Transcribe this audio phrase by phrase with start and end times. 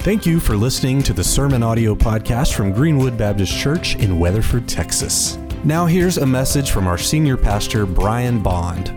[0.00, 4.66] Thank you for listening to the Sermon Audio Podcast from Greenwood Baptist Church in Weatherford,
[4.66, 5.36] Texas.
[5.64, 8.88] Now, here's a message from our senior pastor, Brian Bond.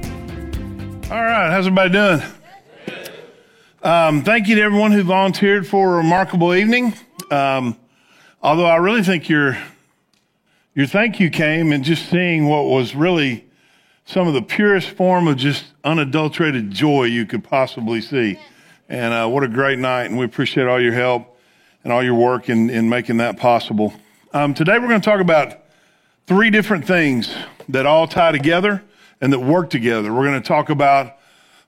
[1.11, 2.21] All right, how's everybody doing?
[3.83, 6.93] Um, thank you to everyone who volunteered for a remarkable evening.
[7.29, 7.77] Um,
[8.41, 9.57] although I really think your
[10.75, 13.49] your thank you came in just seeing what was really
[14.05, 18.39] some of the purest form of just unadulterated joy you could possibly see.
[18.91, 21.39] And uh, what a great night, and we appreciate all your help
[21.85, 23.93] and all your work in, in making that possible.
[24.33, 25.59] Um, today we're going to talk about
[26.27, 27.33] three different things
[27.69, 28.83] that all tie together
[29.21, 30.13] and that work together.
[30.13, 31.15] We're going to talk about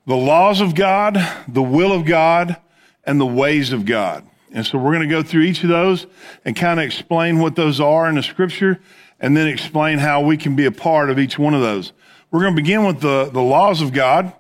[0.06, 1.18] the laws of God,
[1.48, 2.58] the will of God,
[3.06, 4.28] and the ways of God.
[4.52, 6.06] And so we're going to go through each of those
[6.44, 8.82] and kind of explain what those are in the scripture
[9.22, 11.94] and then explain how we can be a part of each one of those.
[12.32, 14.34] We're going to begin with the, the laws of God.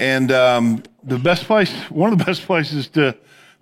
[0.00, 3.14] And um, the best place, one of the best places to,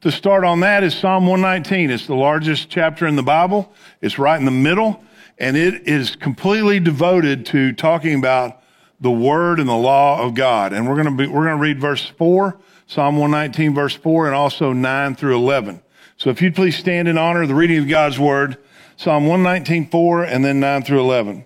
[0.02, 1.90] to start on that is Psalm 119.
[1.90, 3.72] It's the largest chapter in the Bible.
[4.00, 5.02] It's right in the middle,
[5.36, 8.62] and it is completely devoted to talking about
[9.00, 10.72] the word and the law of God.
[10.72, 14.26] And we're going to be, we're going to read verse 4, Psalm 119, verse 4,
[14.26, 15.82] and also 9 through 11.
[16.18, 18.58] So if you'd please stand in honor of the reading of God's word,
[18.96, 21.44] Psalm 119, 4, and then 9 through 11.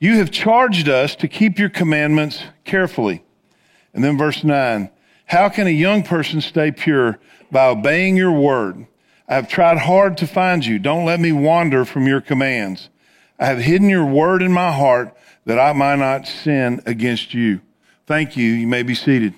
[0.00, 3.22] You have charged us to keep your commandments carefully.
[3.94, 4.90] And then verse 9.
[5.26, 7.18] How can a young person stay pure?
[7.50, 8.86] By obeying your word.
[9.28, 10.78] I have tried hard to find you.
[10.78, 12.90] Don't let me wander from your commands.
[13.38, 17.60] I have hidden your word in my heart that I might not sin against you.
[18.06, 18.46] Thank you.
[18.52, 19.34] You may be seated.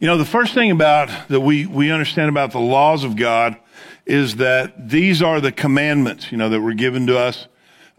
[0.00, 3.56] You know, the first thing about that we, we understand about the laws of God
[4.06, 7.48] is that these are the commandments, you know, that were given to us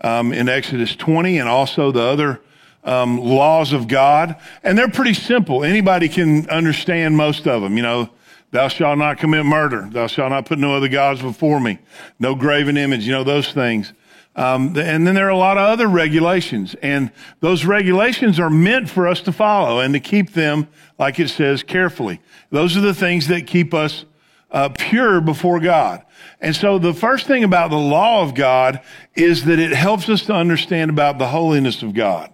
[0.01, 2.41] um, in Exodus 20 and also the other
[2.89, 4.35] um, laws of God.
[4.63, 5.63] And they're pretty simple.
[5.63, 7.77] Anybody can understand most of them.
[7.77, 8.09] You know,
[8.49, 9.87] thou shalt not commit murder.
[9.91, 11.77] Thou shalt not put no other gods before me.
[12.19, 13.93] No graven image, you know, those things.
[14.35, 18.89] Um, and then there are a lot of other regulations, and those regulations are meant
[18.89, 22.21] for us to follow and to keep them, like it says, carefully.
[22.49, 24.05] Those are the things that keep us
[24.49, 26.05] uh, pure before God.
[26.39, 28.81] And so the first thing about the law of God
[29.13, 32.33] is that it helps us to understand about the holiness of God.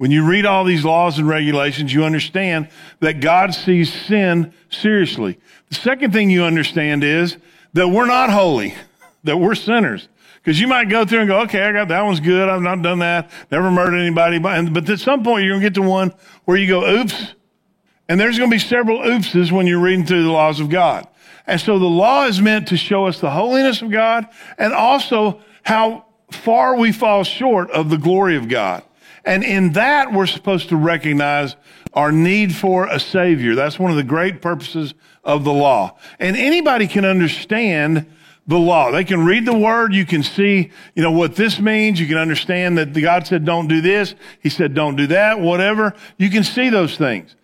[0.00, 5.38] When you read all these laws and regulations, you understand that God sees sin seriously.
[5.68, 7.36] The second thing you understand is
[7.74, 8.72] that we're not holy,
[9.24, 10.08] that we're sinners.
[10.36, 12.48] Because you might go through and go, okay, I got that one's good.
[12.48, 13.30] I've not done that.
[13.50, 14.38] Never murdered anybody.
[14.38, 16.14] But at some point, you're going to get to one
[16.46, 17.34] where you go, oops.
[18.08, 21.06] And there's going to be several oopses when you're reading through the laws of God.
[21.46, 25.42] And so the law is meant to show us the holiness of God and also
[25.62, 28.82] how far we fall short of the glory of God.
[29.30, 31.54] And in that, we're supposed to recognize
[31.94, 33.54] our need for a Savior.
[33.54, 34.92] That's one of the great purposes
[35.22, 35.96] of the law.
[36.18, 38.06] And anybody can understand
[38.48, 38.90] the law.
[38.90, 39.94] They can read the word.
[39.94, 42.00] You can see, you know, what this means.
[42.00, 44.16] You can understand that God said, don't do this.
[44.42, 45.94] He said, don't do that, whatever.
[46.18, 47.36] You can see those things.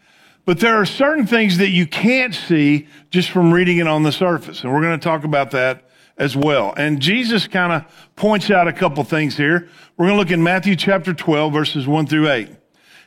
[0.44, 4.10] But there are certain things that you can't see just from reading it on the
[4.10, 4.64] surface.
[4.64, 5.85] And we're going to talk about that
[6.18, 6.72] as well.
[6.76, 9.68] And Jesus kind of points out a couple things here.
[9.96, 12.50] We're going to look in Matthew chapter 12, verses 1 through 8.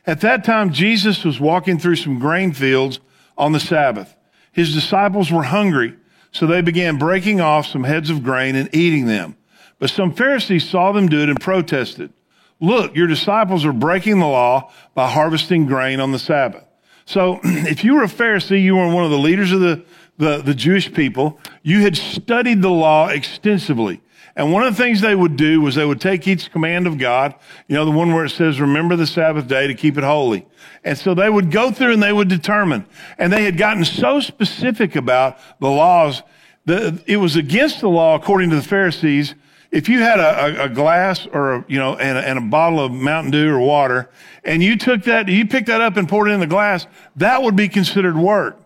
[0.06, 3.00] At that time, Jesus was walking through some grain fields
[3.36, 4.16] on the Sabbath.
[4.52, 5.96] His disciples were hungry
[6.32, 9.36] so they began breaking off some heads of grain and eating them.
[9.78, 12.12] But some Pharisees saw them do it and protested.
[12.60, 16.64] Look, your disciples are breaking the law by harvesting grain on the Sabbath.
[17.06, 19.84] So if you were a Pharisee, you were one of the leaders of the,
[20.20, 24.00] the, the Jewish people, you had studied the law extensively.
[24.36, 26.98] And one of the things they would do was they would take each command of
[26.98, 27.34] God,
[27.66, 30.46] you know, the one where it says, remember the Sabbath day to keep it holy.
[30.84, 32.86] And so they would go through and they would determine.
[33.18, 36.22] And they had gotten so specific about the laws
[36.66, 39.34] that it was against the law, according to the Pharisees.
[39.72, 42.80] If you had a, a, a glass or, a, you know, and and a bottle
[42.80, 44.10] of Mountain Dew or water,
[44.44, 47.42] and you took that, you picked that up and poured it in the glass, that
[47.42, 48.59] would be considered work.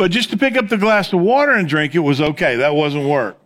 [0.00, 2.56] But just to pick up the glass of water and drink it was okay.
[2.56, 3.36] That wasn't work.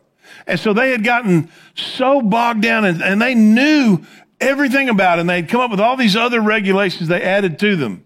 [0.46, 3.98] And so they had gotten so bogged down and, and they knew
[4.40, 5.22] everything about it.
[5.22, 8.04] And they'd come up with all these other regulations they added to them.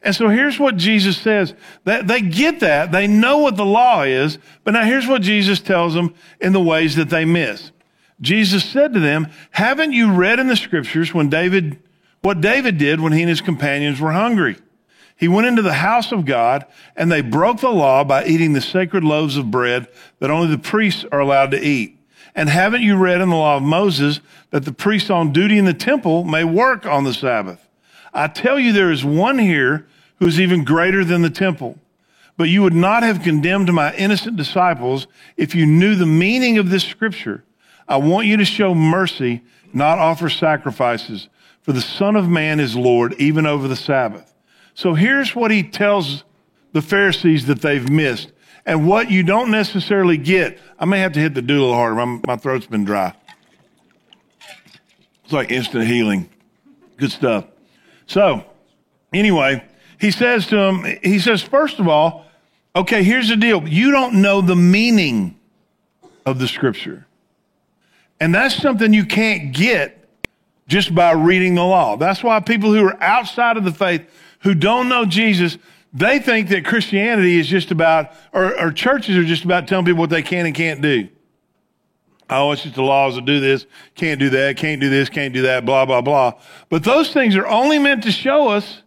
[0.00, 1.54] And so here's what Jesus says.
[1.82, 2.92] That they get that.
[2.92, 4.38] They know what the law is.
[4.62, 7.72] But now here's what Jesus tells them in the ways that they miss.
[8.20, 11.82] Jesus said to them, haven't you read in the scriptures when David,
[12.22, 14.56] what David did when he and his companions were hungry?
[15.18, 16.64] He went into the house of God
[16.96, 19.88] and they broke the law by eating the sacred loaves of bread
[20.20, 21.98] that only the priests are allowed to eat.
[22.36, 24.20] And haven't you read in the law of Moses
[24.50, 27.68] that the priests on duty in the temple may work on the Sabbath?
[28.14, 29.88] I tell you, there is one here
[30.20, 31.78] who is even greater than the temple.
[32.38, 36.70] but you would not have condemned my innocent disciples if you knew the meaning of
[36.70, 37.42] this scripture.
[37.88, 39.42] I want you to show mercy,
[39.72, 41.28] not offer sacrifices,
[41.60, 44.32] for the Son of Man is Lord even over the Sabbath.
[44.78, 46.22] So here's what he tells
[46.72, 48.30] the Pharisees that they've missed
[48.64, 50.56] and what you don't necessarily get.
[50.78, 51.96] I may have to hit the Dew a little harder.
[51.96, 53.12] My, my throat's been dry.
[55.24, 56.30] It's like instant healing.
[56.96, 57.46] Good stuff.
[58.06, 58.44] So,
[59.12, 59.64] anyway,
[60.00, 62.26] he says to him, he says, first of all,
[62.76, 63.66] okay, here's the deal.
[63.66, 65.40] You don't know the meaning
[66.24, 67.04] of the scripture.
[68.20, 70.08] And that's something you can't get
[70.68, 71.96] just by reading the law.
[71.96, 74.08] That's why people who are outside of the faith,
[74.40, 75.58] who don't know Jesus,
[75.92, 80.00] they think that Christianity is just about, or, or churches are just about telling people
[80.00, 81.08] what they can and can't do.
[82.30, 85.32] Oh, it's just the laws that do this, can't do that, can't do this, can't
[85.32, 86.34] do that, blah, blah, blah.
[86.68, 88.82] But those things are only meant to show us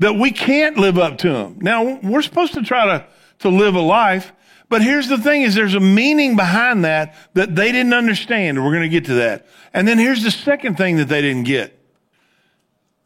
[0.00, 1.58] that we can't live up to them.
[1.60, 3.06] Now, we're supposed to try to,
[3.40, 4.32] to live a life,
[4.68, 8.62] but here's the thing is there's a meaning behind that that they didn't understand.
[8.62, 9.46] We're going to get to that.
[9.72, 11.77] And then here's the second thing that they didn't get.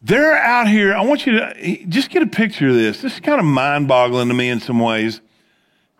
[0.02, 0.94] They're out here.
[0.94, 3.02] I want you to just get a picture of this.
[3.02, 5.20] This is kind of mind boggling to me in some ways.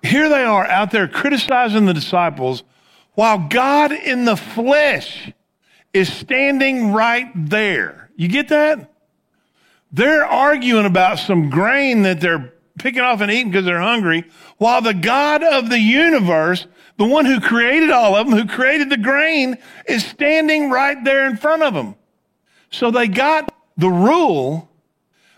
[0.02, 2.64] Here they are out there criticizing the disciples
[3.14, 5.32] while God in the flesh
[5.92, 8.10] is standing right there.
[8.16, 8.92] You get that?
[9.92, 14.24] They're arguing about some grain that they're picking off and eating because they're hungry,
[14.56, 16.66] while the God of the universe,
[16.96, 21.26] the one who created all of them, who created the grain, is standing right there
[21.26, 21.94] in front of them.
[22.70, 24.70] So they got the rule,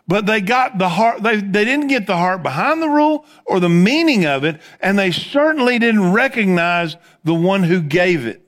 [0.06, 3.60] but they got the heart, they, they didn't get the heart behind the rule or
[3.60, 8.42] the meaning of it, and they certainly didn't recognize the one who gave it.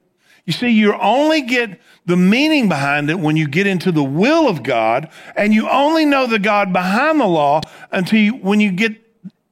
[0.44, 4.48] You see, you only get the meaning behind it when you get into the will
[4.48, 8.70] of God, and you only know the God behind the law until you, when you
[8.70, 9.02] get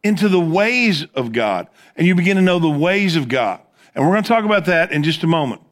[0.04, 1.66] into the ways of God
[1.96, 3.60] and you begin to know the ways of God.
[3.94, 5.62] And we're going to talk about that in just a moment.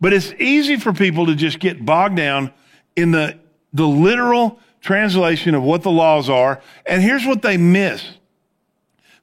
[0.00, 2.52] But it's easy for people to just get bogged down
[2.96, 3.38] in the
[3.72, 6.60] the literal translation of what the laws are.
[6.86, 8.04] And here's what they miss.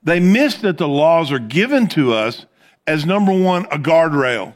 [0.04, 2.46] They miss that the laws are given to us
[2.88, 4.56] as number one, a guardrail.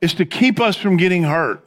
[0.00, 1.66] It's to keep us from getting hurt.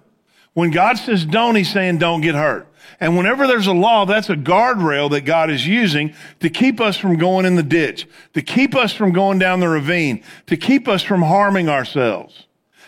[0.54, 2.68] When God says don't, he's saying don't get hurt.
[3.00, 6.98] And whenever there's a law, that's a guardrail that God is using to keep us
[6.98, 10.88] from going in the ditch, to keep us from going down the ravine, to keep
[10.88, 12.48] us from harming ourselves.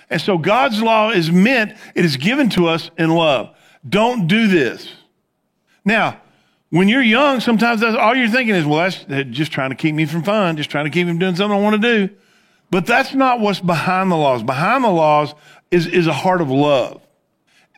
[0.09, 3.55] And so God's law is meant, it is given to us in love.
[3.87, 4.91] Don't do this.
[5.83, 6.21] Now,
[6.69, 9.93] when you're young, sometimes that's all you're thinking is, well, that's just trying to keep
[9.93, 12.13] me from fun, just trying to keep me from doing something I want to do.
[12.69, 14.43] But that's not what's behind the laws.
[14.43, 15.33] Behind the laws
[15.69, 17.01] is, is a heart of love.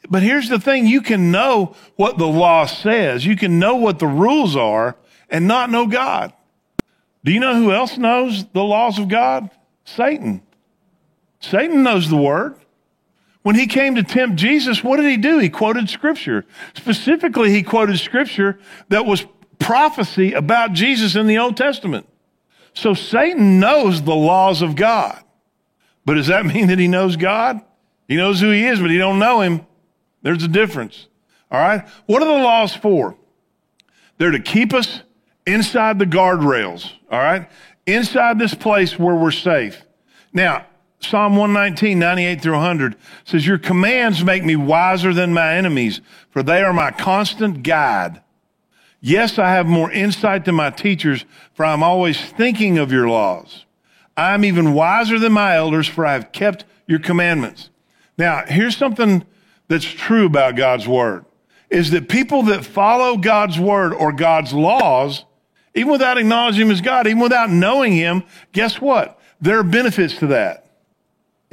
[0.09, 0.85] But here's the thing.
[0.85, 3.25] You can know what the law says.
[3.25, 4.95] You can know what the rules are
[5.29, 6.33] and not know God.
[7.23, 9.49] Do you know who else knows the laws of God?
[9.85, 10.43] Satan.
[11.39, 12.55] Satan knows the word.
[13.43, 15.37] When he came to tempt Jesus, what did he do?
[15.37, 16.45] He quoted scripture.
[16.73, 18.57] Specifically, he quoted scripture
[18.87, 19.25] that was
[19.59, 22.07] prophecy about Jesus in the Old Testament.
[22.73, 25.21] So Satan knows the laws of God.
[26.05, 27.61] But does that mean that he knows God?
[28.07, 29.65] He knows who he is, but he don't know him.
[30.21, 31.07] There's a difference.
[31.51, 31.87] All right?
[32.05, 33.15] What are the laws for?
[34.17, 35.01] They're to keep us
[35.45, 37.49] inside the guardrails, all right?
[37.85, 39.81] Inside this place where we're safe.
[40.31, 40.65] Now,
[41.03, 42.95] Psalm 119, 98 through 100
[43.25, 48.21] says, Your commands make me wiser than my enemies, for they are my constant guide.
[49.01, 53.65] Yes, I have more insight than my teachers, for I'm always thinking of your laws.
[54.15, 57.69] I am even wiser than my elders, for I have kept your commandments.
[58.17, 59.25] Now, here's something
[59.67, 61.25] that's true about God's word
[61.69, 65.25] is that people that follow God's word or God's laws,
[65.73, 69.19] even without acknowledging him as God, even without knowing him, guess what?
[69.41, 70.62] There are benefits to that.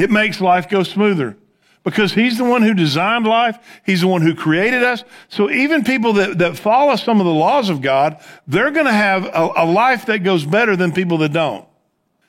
[0.01, 1.37] It makes life go smoother
[1.85, 3.59] because he's the one who designed life.
[3.85, 5.05] He's the one who created us.
[5.29, 8.93] So even people that, that follow some of the laws of God, they're going to
[8.93, 11.67] have a, a life that goes better than people that don't.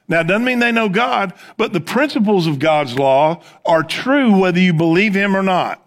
[0.09, 4.37] Now, it doesn't mean they know God, but the principles of God's law are true
[4.37, 5.81] whether you believe him or not.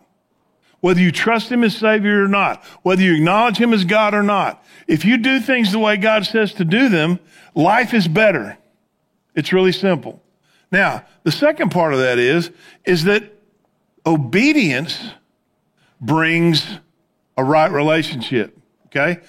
[0.80, 2.64] Whether you trust him as Savior or not.
[2.82, 4.64] Whether you acknowledge him as God or not.
[4.88, 7.20] If you do things the way God says to do them,
[7.54, 8.56] life is better.
[9.34, 10.22] It's really simple.
[10.74, 12.50] Now, the second part of that is,
[12.84, 13.22] is that
[14.04, 14.98] obedience
[16.00, 16.66] brings
[17.36, 18.58] a right relationship.
[18.86, 19.20] Okay?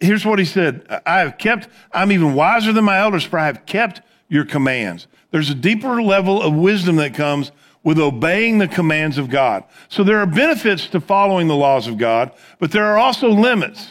[0.00, 1.02] Here's what he said.
[1.04, 5.08] I have kept, I'm even wiser than my elders, for I have kept your commands.
[5.30, 9.64] There's a deeper level of wisdom that comes with obeying the commands of God.
[9.90, 13.90] So there are benefits to following the laws of God, but there are also limits.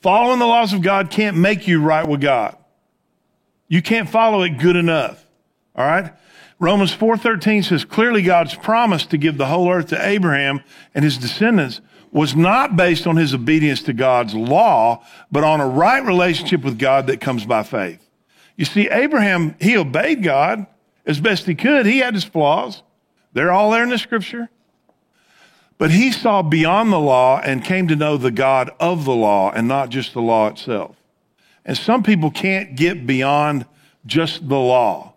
[0.00, 2.56] Following the laws of God can't make you right with God.
[3.68, 5.26] You can't follow it good enough.
[5.78, 6.12] All right?
[6.58, 10.60] Romans 4:13 says clearly God's promise to give the whole earth to Abraham
[10.92, 11.80] and his descendants
[12.10, 16.78] was not based on his obedience to God's law, but on a right relationship with
[16.78, 18.00] God that comes by faith.
[18.56, 20.66] You see, Abraham, he obeyed God
[21.06, 21.86] as best he could.
[21.86, 22.82] He had his flaws.
[23.32, 24.48] They're all there in the scripture.
[25.76, 29.52] But he saw beyond the law and came to know the God of the law
[29.52, 30.96] and not just the law itself.
[31.64, 33.66] And some people can't get beyond
[34.06, 35.07] just the law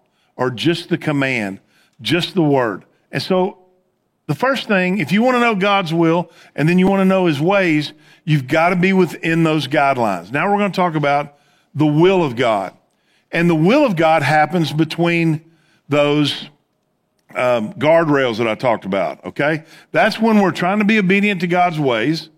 [0.42, 1.60] or just the command,
[2.02, 2.84] just the word.
[3.12, 3.60] And so
[4.26, 7.06] the first thing, if you want to know God's will and then you want to
[7.06, 7.94] know his ways,
[8.26, 10.32] you've got to be within those guidelines.
[10.32, 11.38] Now we're going to talk about
[11.76, 12.76] the will of God.
[13.32, 15.46] And the will of God happens between
[15.88, 16.50] those
[17.36, 19.64] um, guardrails that I talked about, okay?
[19.92, 22.30] That's when we're trying to be obedient to God's ways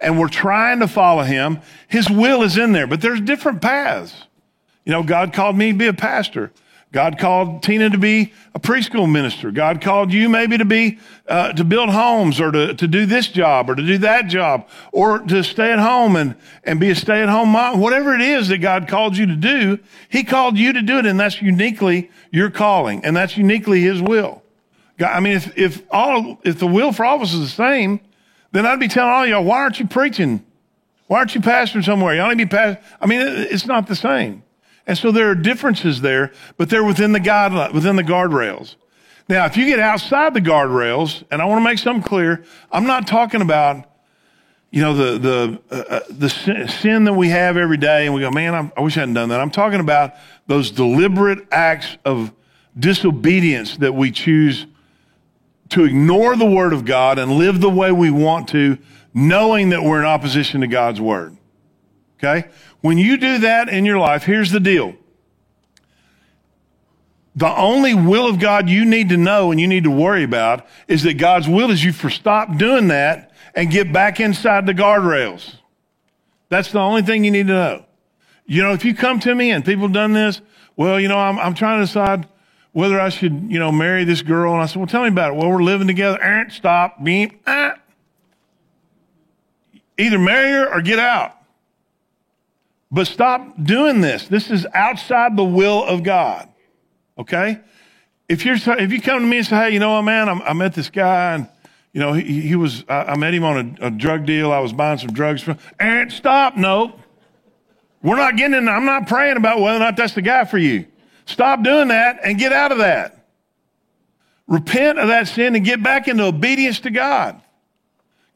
[0.00, 1.60] and we're trying to follow Him.
[1.88, 4.14] His will is in there, but there's different paths.
[4.86, 6.52] You know, God called me to be a pastor.
[6.92, 9.52] God called Tina to be a preschool minister.
[9.52, 13.28] God called you maybe to be, uh, to build homes or to, to do this
[13.28, 16.96] job or to do that job or to stay at home and, and be a
[16.96, 17.78] stay at home mom.
[17.78, 19.78] Whatever it is that God called you to do,
[20.08, 21.06] He called you to do it.
[21.06, 24.42] And that's uniquely your calling and that's uniquely His will.
[24.98, 27.46] God, I mean, if, if all, if the will for all of us is the
[27.48, 28.00] same,
[28.50, 30.44] then I'd be telling all y'all, why aren't you preaching?
[31.06, 32.16] Why aren't you pastoring somewhere?
[32.16, 32.82] You ought to be pastor.
[33.00, 34.42] I mean, it's not the same.
[34.86, 38.76] And so there are differences there, but they're within the guidelines, within the guardrails.
[39.28, 42.86] Now, if you get outside the guardrails, and I want to make something clear, I'm
[42.86, 43.88] not talking about,
[44.72, 48.22] you know, the the uh, uh the sin that we have every day, and we
[48.22, 49.40] go, man, I'm, I wish I hadn't done that.
[49.40, 50.14] I'm talking about
[50.48, 52.32] those deliberate acts of
[52.76, 54.66] disobedience that we choose
[55.70, 58.78] to ignore the word of God and live the way we want to,
[59.14, 61.36] knowing that we're in opposition to God's word.
[62.18, 62.48] Okay?
[62.80, 64.94] When you do that in your life, here's the deal.
[67.36, 70.66] The only will of God you need to know and you need to worry about
[70.88, 74.74] is that God's will is you for stop doing that and get back inside the
[74.74, 75.54] guardrails.
[76.48, 77.84] That's the only thing you need to know.
[78.46, 80.40] You know, if you come to me and people have done this,
[80.76, 82.26] well, you know, I'm, I'm trying to decide
[82.72, 84.52] whether I should, you know, marry this girl.
[84.54, 85.36] And I said, well, tell me about it.
[85.36, 86.20] Well, we're living together.
[86.20, 87.74] Eh, stop, beep, ah.
[89.98, 91.36] Either marry her or get out.
[92.90, 94.26] But stop doing this.
[94.26, 96.48] This is outside the will of God.
[97.16, 97.60] Okay?
[98.28, 100.32] If you're, if you come to me and say, hey, you know what, man, I,
[100.40, 101.48] I met this guy and,
[101.92, 104.52] you know, he, he was, I, I, met him on a, a, drug deal.
[104.52, 106.56] I was buying some drugs from, and stop.
[106.56, 106.94] No.
[108.02, 108.68] We're not getting in.
[108.68, 110.86] I'm not praying about whether or not that's the guy for you.
[111.26, 113.26] Stop doing that and get out of that.
[114.46, 117.40] Repent of that sin and get back into obedience to God.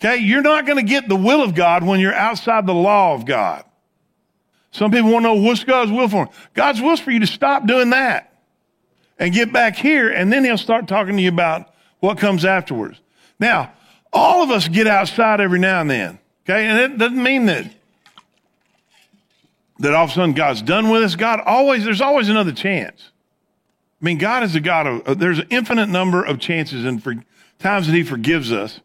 [0.01, 0.19] Okay?
[0.19, 3.25] You're not going to get the will of God when you're outside the law of
[3.25, 3.65] God.
[4.75, 6.35] Some people want to know what's God's will for them.
[6.53, 8.37] God's will is for you to stop doing that
[9.21, 13.01] and get back here, and then He'll start talking to you about what comes afterwards.
[13.39, 13.73] Now,
[14.13, 16.67] all of us get outside every now and then, okay?
[16.67, 17.71] And it doesn't mean that
[19.79, 21.15] that all of a sudden God's done with us.
[21.15, 23.11] God always, there's always another chance.
[24.01, 27.15] I mean, God is a God of, there's an infinite number of chances and for
[27.61, 28.81] times that He forgives us.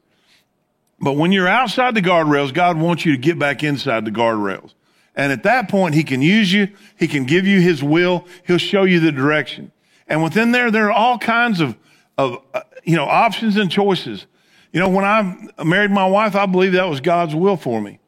[1.00, 4.74] But when you're outside the guardrails, God wants you to get back inside the guardrails.
[5.16, 6.70] And at that point, he can use you.
[6.98, 8.26] He can give you his will.
[8.46, 9.72] He'll show you the direction.
[10.08, 11.76] And within there, there are all kinds of,
[12.18, 14.26] of, uh, you know, options and choices.
[14.72, 18.00] You know, when I married my wife, I believe that was God's will for me.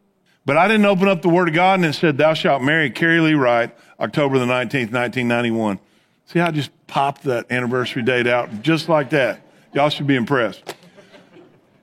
[0.46, 2.90] But I didn't open up the word of God and it said, thou shalt marry
[2.90, 5.80] Carrie Lee Wright, October the 19th, 1991.
[6.26, 9.42] See, how I just popped that anniversary date out just like that.
[9.74, 10.76] Y'all should be impressed.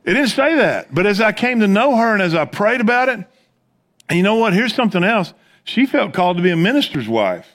[0.05, 0.95] It didn't say that.
[0.95, 3.27] But as I came to know her and as I prayed about it,
[4.09, 4.53] and you know what?
[4.53, 5.35] Here's something else.
[5.65, 7.47] She felt called to be a minister's wife.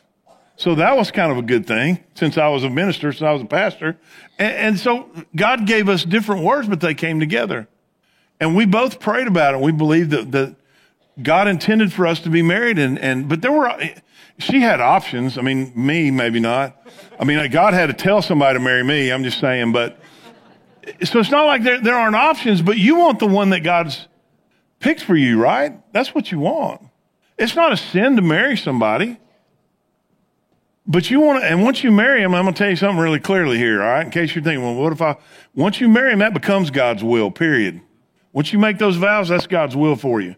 [0.55, 3.31] So that was kind of a good thing since I was a minister, since I
[3.31, 3.98] was a pastor.
[4.38, 7.67] And, and, so God gave us different words, but they came together.
[8.39, 9.62] And we both prayed about it.
[9.62, 10.55] We believed that, that
[11.22, 12.77] God intended for us to be married.
[12.77, 13.75] And, and, but there were,
[14.38, 15.39] she had options.
[15.39, 16.77] I mean, me, maybe not.
[17.19, 19.12] I mean, God had to tell somebody to marry me.
[19.12, 20.00] I'm just saying, but
[21.03, 24.07] so it's not like there, there aren't options, but you want the one that God's
[24.84, 25.80] picks for you, right?
[25.94, 26.82] That's what you want.
[27.38, 29.18] It's not a sin to marry somebody.
[30.86, 33.00] But you want to, and once you marry him, I'm going to tell you something
[33.00, 34.06] really clearly here, all right?
[34.06, 35.16] In case you're thinking, well, what if I,
[35.56, 37.80] once you marry him, that becomes God's will, period.
[38.34, 40.36] Once you make those vows, that's God's will for you.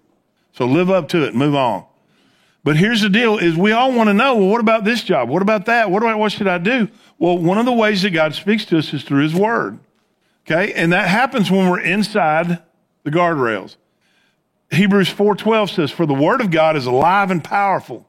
[0.54, 1.86] So live up to it, move on.
[2.64, 5.30] But here's the deal is we all want to know, well, what about this job?
[5.30, 5.90] What about that?
[5.90, 6.90] What do I, what should I do?
[7.18, 9.80] Well, one of the ways that God speaks to us is through his word.
[10.46, 10.74] Okay.
[10.74, 12.62] And that happens when we're inside
[13.04, 13.78] the guardrails.
[14.72, 18.07] Hebrews 4:12 says, "For the word of God is alive and powerful.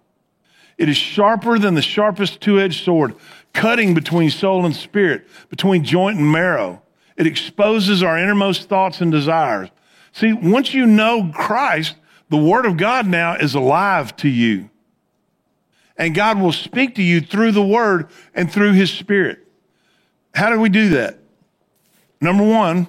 [0.78, 3.14] It is sharper than the sharpest two-edged sword,
[3.52, 6.82] cutting between soul and spirit, between joint and marrow.
[7.16, 9.70] It exposes our innermost thoughts and desires."
[10.12, 11.96] See, once you know Christ,
[12.30, 14.70] the word of God now is alive to you.
[15.98, 19.46] And God will speak to you through the word and through his spirit.
[20.34, 21.18] How do we do that?
[22.20, 22.88] Number one,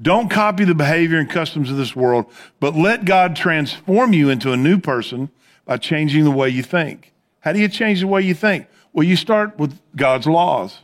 [0.00, 2.26] don't copy the behavior and customs of this world,
[2.60, 5.30] but let God transform you into a new person
[5.64, 7.12] by changing the way you think.
[7.40, 8.66] How do you change the way you think?
[8.92, 10.80] Well, you start with God's laws.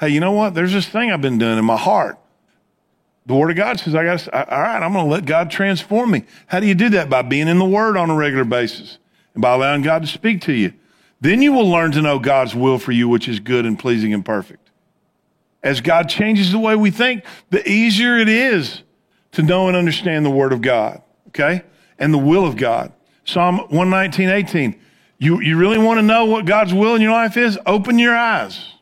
[0.00, 0.54] Hey, you know what?
[0.54, 2.18] There's this thing I've been doing in my heart.
[3.26, 6.10] The Word of God says, I got all right, I'm going to let God transform
[6.10, 6.24] me.
[6.46, 7.10] How do you do that?
[7.10, 8.98] By being in the Word on a regular basis
[9.34, 10.72] and by allowing God to speak to you.
[11.20, 14.14] Then you will learn to know God's will for you, which is good and pleasing
[14.14, 14.67] and perfect.
[15.62, 18.82] As God changes the way we think, the easier it is
[19.32, 21.62] to know and understand the Word of God, okay?
[21.98, 22.92] And the will of God.
[23.24, 24.80] Psalm 119, 18.
[25.18, 27.58] You, you really want to know what God's will in your life is?
[27.66, 28.74] Open your eyes.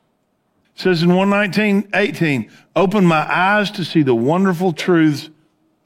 [0.75, 5.31] It says in 119, 18, open my eyes to see the wonderful truths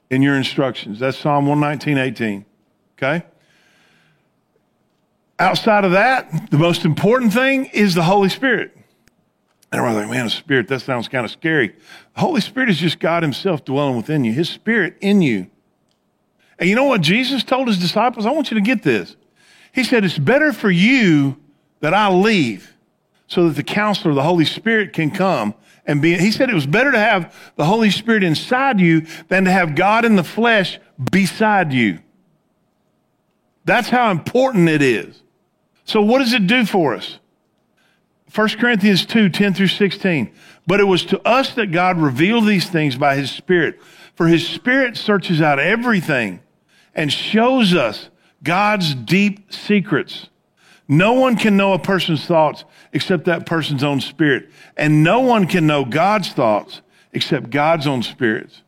[0.09, 0.99] in your instructions.
[0.99, 2.45] That's Psalm 119, 18.
[2.97, 3.25] Okay?
[5.39, 8.77] Outside of that, the most important thing is the Holy Spirit.
[9.71, 11.69] And everyone's like, man, a spirit, that sounds kind of scary.
[12.15, 15.47] The Holy Spirit is just God Himself dwelling within you, His Spirit in you.
[16.59, 18.25] And you know what Jesus told His disciples?
[18.25, 19.15] I want you to get this.
[19.73, 21.37] He said, It's better for you
[21.79, 22.75] that I leave
[23.27, 26.17] so that the counselor, the Holy Spirit, can come and be.
[26.17, 29.75] He said it was better to have the Holy Spirit inside you than to have
[29.75, 30.79] God in the flesh
[31.11, 31.99] beside you.
[33.63, 35.21] That's how important it is.
[35.85, 37.19] So, what does it do for us?
[38.33, 40.31] 1 Corinthians 2 10 through 16.
[40.65, 43.79] But it was to us that God revealed these things by his Spirit.
[44.15, 46.39] For his Spirit searches out everything
[46.93, 48.09] and shows us
[48.43, 50.27] God's deep secrets.
[50.87, 54.49] No one can know a person's thoughts except that person's own spirit.
[54.75, 56.81] And no one can know God's thoughts
[57.13, 58.61] except God's own spirits.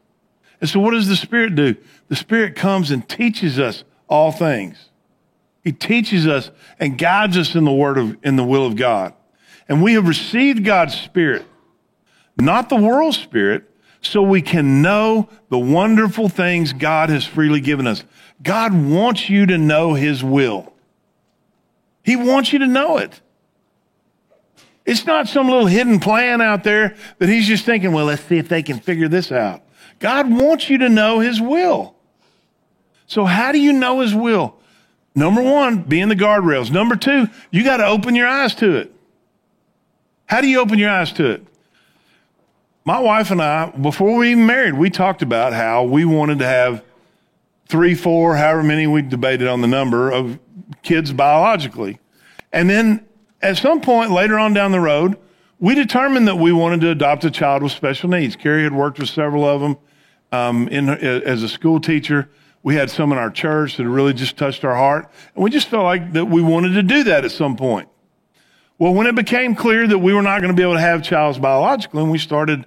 [0.61, 1.75] And so what does the Spirit do?
[2.07, 4.89] The Spirit comes and teaches us all things.
[5.63, 9.13] He teaches us and guides us in the word of, in the will of God.
[9.67, 11.45] And we have received God's Spirit,
[12.38, 13.69] not the world's Spirit,
[14.02, 18.04] so we can know the wonderful things God has freely given us.
[18.41, 20.73] God wants you to know His will.
[22.04, 23.21] He wants you to know it.
[24.86, 28.38] It's not some little hidden plan out there that He's just thinking, well, let's see
[28.38, 29.63] if they can figure this out.
[29.99, 31.95] God wants you to know His will.
[33.08, 34.58] So, how do you know His will?
[35.15, 36.71] Number one, be in the guardrails.
[36.71, 38.92] Number two, you got to open your eyes to it.
[40.33, 41.45] How do you open your eyes to it?
[42.85, 46.47] My wife and I, before we even married, we talked about how we wanted to
[46.47, 46.83] have
[47.67, 50.39] three, four, however many we debated on the number of
[50.81, 51.99] kids biologically.
[52.51, 53.05] And then
[53.43, 55.19] at some point later on down the road,
[55.59, 58.35] we determined that we wanted to adopt a child with special needs.
[58.35, 59.77] Carrie had worked with several of them
[60.31, 62.27] um, in, as a school teacher.
[62.63, 65.11] We had some in our church that really just touched our heart.
[65.35, 67.87] And we just felt like that we wanted to do that at some point.
[68.79, 71.03] Well, when it became clear that we were not going to be able to have
[71.03, 72.65] childs biologically, and we started,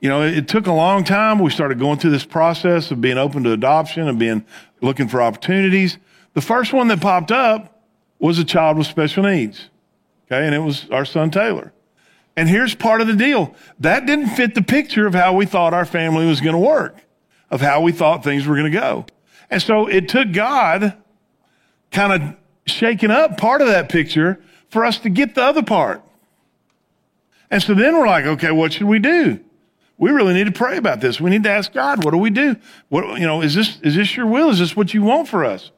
[0.00, 1.38] you know, it, it took a long time.
[1.38, 4.44] We started going through this process of being open to adoption and being
[4.80, 5.98] looking for opportunities.
[6.34, 7.82] The first one that popped up
[8.18, 9.68] was a child with special needs.
[10.26, 10.46] Okay.
[10.46, 11.72] And it was our son Taylor.
[12.36, 13.54] And here's part of the deal.
[13.80, 16.96] That didn't fit the picture of how we thought our family was going to work,
[17.50, 19.04] of how we thought things were going to go.
[19.50, 20.96] And so it took God
[21.90, 26.02] kind of shaking up part of that picture for us to get the other part.
[27.50, 29.38] And so then we're like, okay, what should we do?
[29.98, 31.20] We really need to pray about this.
[31.20, 32.56] We need to ask God, what do we do?
[32.88, 34.50] What, you know, is this, is this your will?
[34.50, 35.70] Is this what you want for us?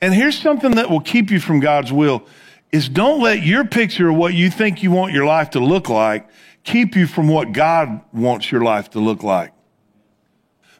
[0.00, 2.26] And here's something that will keep you from God's will
[2.70, 5.88] is don't let your picture of what you think you want your life to look
[5.88, 6.28] like
[6.66, 9.52] keep you from what God wants your life to look like.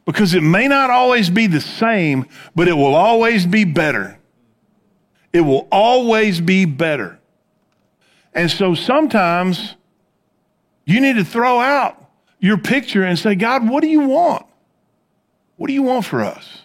[0.05, 4.19] Because it may not always be the same, but it will always be better.
[5.33, 7.19] It will always be better.
[8.37, 9.75] And so sometimes
[10.85, 14.45] you need to throw out your picture and say, God, what do you want?
[15.55, 16.61] What do you want for us?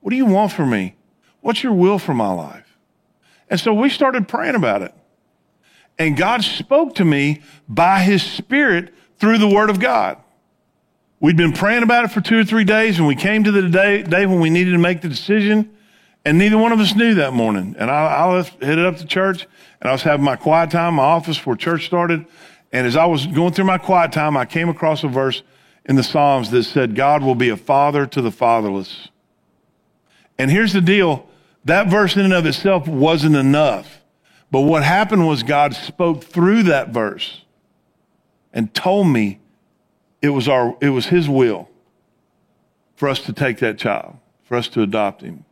[0.00, 0.96] What do you want for me?
[1.42, 2.78] What's your will for my life?
[3.50, 4.94] And so we started praying about it.
[5.98, 10.16] And God spoke to me by his spirit through the word of God.
[11.20, 13.68] We'd been praying about it for two or three days, and we came to the
[13.68, 15.76] day, day when we needed to make the decision.
[16.24, 17.74] And neither one of us knew that morning.
[17.78, 19.46] And I, I left, headed up to church
[19.80, 22.24] and I was having my quiet time my office before church started.
[22.72, 25.42] And as I was going through my quiet time, I came across a verse
[25.84, 29.08] in the Psalms that said, God will be a father to the fatherless
[30.38, 31.28] And here's the deal
[31.64, 34.00] that verse in and of itself wasn't enough.
[34.50, 37.42] But what happened was God spoke through that verse
[38.52, 39.40] and told me
[40.20, 41.68] it was, our, it was His will
[42.96, 45.44] for us to take that child, for us to adopt him.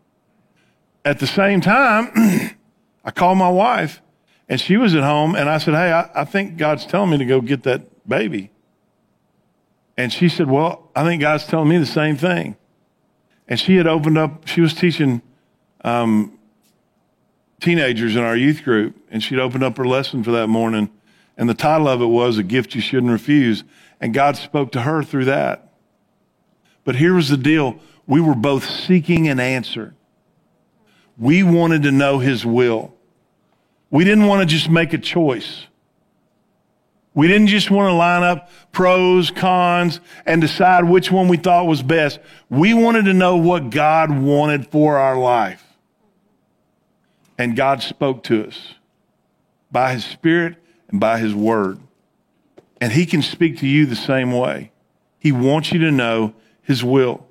[1.05, 2.11] At the same time,
[3.05, 4.03] I called my wife
[4.49, 7.19] and she was at home and I said, Hey, I, I think God's telling me
[7.19, 8.51] to go get that baby.
[9.97, 12.57] And she said, Well, I think God's telling me the same thing.
[13.49, 15.23] And she had opened up, she was teaching
[15.83, 16.39] um,
[17.61, 20.91] teenagers in our youth group, and she'd opened up her lesson for that morning.
[21.37, 23.65] And the title of it was A Gift You Shouldn't Refuse.
[24.01, 25.73] And God spoke to her through that.
[26.85, 29.95] But here was the deal we were both seeking an answer.
[31.21, 32.95] We wanted to know His will.
[33.91, 35.67] We didn't want to just make a choice.
[37.13, 41.67] We didn't just want to line up pros, cons, and decide which one we thought
[41.67, 42.21] was best.
[42.49, 45.63] We wanted to know what God wanted for our life.
[47.37, 48.75] And God spoke to us
[49.71, 50.57] by His Spirit
[50.89, 51.81] and by His Word.
[52.81, 54.73] And He can speak to you the same way.
[55.19, 57.27] He wants you to know His will.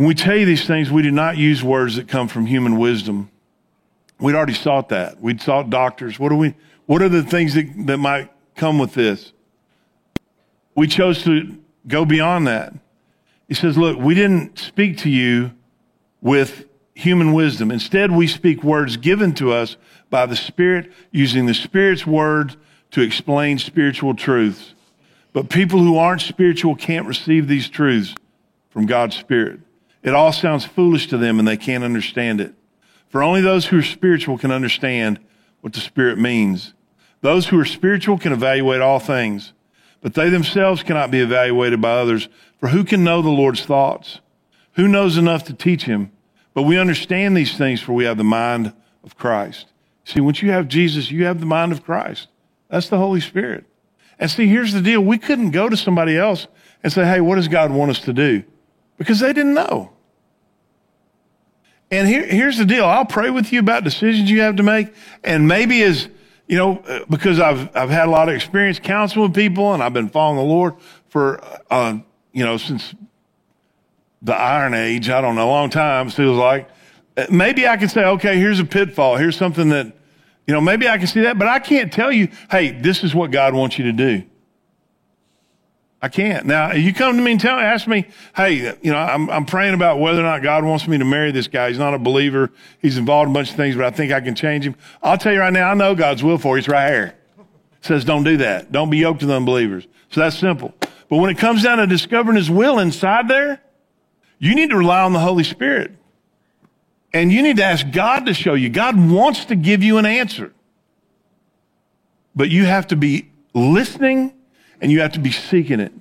[0.00, 2.78] When we tell you these things, we do not use words that come from human
[2.78, 3.30] wisdom.
[4.18, 5.20] We'd already sought that.
[5.20, 6.18] We'd sought doctors.
[6.18, 6.54] What do we?
[6.86, 9.34] What are the things that, that might come with this?
[10.74, 11.54] We chose to
[11.86, 12.72] go beyond that.
[13.46, 15.50] He says, Look, we didn't speak to you
[16.22, 17.70] with human wisdom.
[17.70, 19.76] Instead, we speak words given to us
[20.08, 22.56] by the Spirit, using the Spirit's words
[22.92, 24.72] to explain spiritual truths.
[25.34, 28.14] But people who aren't spiritual can't receive these truths
[28.70, 29.60] from God's Spirit.
[30.02, 32.54] It all sounds foolish to them and they can't understand it.
[33.08, 35.18] For only those who are spiritual can understand
[35.60, 36.74] what the Spirit means.
[37.20, 39.52] Those who are spiritual can evaluate all things,
[40.00, 42.28] but they themselves cannot be evaluated by others.
[42.58, 44.20] For who can know the Lord's thoughts?
[44.74, 46.12] Who knows enough to teach him?
[46.54, 48.72] But we understand these things for we have the mind
[49.04, 49.66] of Christ.
[50.04, 52.28] See, once you have Jesus, you have the mind of Christ.
[52.68, 53.66] That's the Holy Spirit.
[54.18, 55.00] And see, here's the deal.
[55.00, 56.46] We couldn't go to somebody else
[56.82, 58.44] and say, hey, what does God want us to do?
[59.00, 59.92] Because they didn't know.
[61.90, 62.84] And here, here's the deal.
[62.84, 64.92] I'll pray with you about decisions you have to make.
[65.24, 66.06] And maybe as,
[66.46, 69.82] you know, uh, because I've, I've had a lot of experience counseling with people and
[69.82, 70.74] I've been following the Lord
[71.08, 71.96] for, uh,
[72.32, 72.94] you know, since
[74.20, 76.68] the Iron Age, I don't know, a long time, it feels like.
[77.16, 79.16] Uh, maybe I can say, okay, here's a pitfall.
[79.16, 79.86] Here's something that,
[80.46, 83.14] you know, maybe I can see that, but I can't tell you, hey, this is
[83.14, 84.24] what God wants you to do.
[86.02, 86.46] I can't.
[86.46, 89.74] Now, you come to me and tell, ask me, hey, you know, I'm, I'm praying
[89.74, 91.68] about whether or not God wants me to marry this guy.
[91.68, 92.50] He's not a believer.
[92.80, 94.76] He's involved in a bunch of things, but I think I can change him.
[95.02, 96.60] I'll tell you right now, I know God's will for you.
[96.60, 97.14] It's right here.
[97.38, 98.72] It says, don't do that.
[98.72, 99.86] Don't be yoked to the unbelievers.
[100.10, 100.74] So that's simple.
[101.10, 103.60] But when it comes down to discovering his will inside there,
[104.38, 105.92] you need to rely on the Holy Spirit.
[107.12, 108.70] And you need to ask God to show you.
[108.70, 110.54] God wants to give you an answer.
[112.34, 114.32] But you have to be listening
[114.80, 115.92] and you have to be seeking it.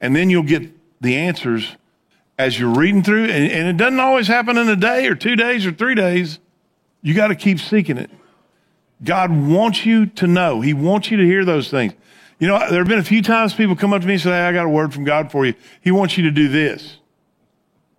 [0.00, 1.76] And then you'll get the answers
[2.38, 3.24] as you're reading through.
[3.24, 6.38] And, and it doesn't always happen in a day or two days or three days.
[7.02, 8.10] You got to keep seeking it.
[9.02, 10.60] God wants you to know.
[10.60, 11.94] He wants you to hear those things.
[12.38, 14.30] You know, there have been a few times people come up to me and say,
[14.30, 15.54] Hey, I got a word from God for you.
[15.80, 16.98] He wants you to do this.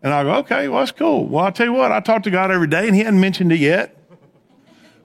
[0.04, 1.28] And I go, okay, well, that's cool.
[1.28, 3.52] Well, I'll tell you what, I talk to God every day and he hadn't mentioned
[3.52, 3.96] it yet.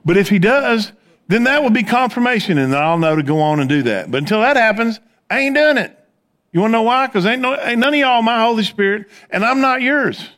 [0.03, 0.91] But if he does,
[1.27, 4.09] then that will be confirmation and I'll know to go on and do that.
[4.09, 5.93] But until that happens, I ain't doing it.
[6.51, 7.07] You want to know why?
[7.07, 10.29] Because ain't, no, ain't none of y'all my Holy Spirit and I'm not yours.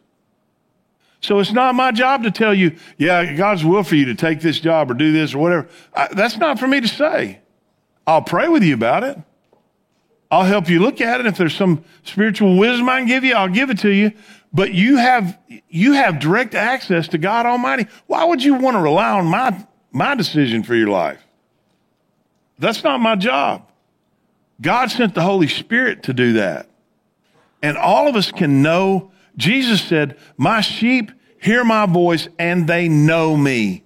[1.22, 4.42] So it's not my job to tell you, yeah, God's will for you to take
[4.42, 5.68] this job or do this or whatever.
[5.94, 7.40] I, that's not for me to say.
[8.08, 9.18] I'll pray with you about it.
[10.32, 11.26] I'll help you look at it.
[11.26, 14.14] If there's some spiritual wisdom I can give you, I'll give it to you.
[14.54, 15.38] But you have,
[15.70, 17.88] you have direct access to God Almighty.
[18.08, 21.22] Why would you want to rely on my my decision for your life.
[22.58, 23.70] That's not my job.
[24.62, 26.70] God sent the Holy Spirit to do that.
[27.62, 29.12] And all of us can know.
[29.38, 33.84] Jesus said, My sheep hear my voice and they know me.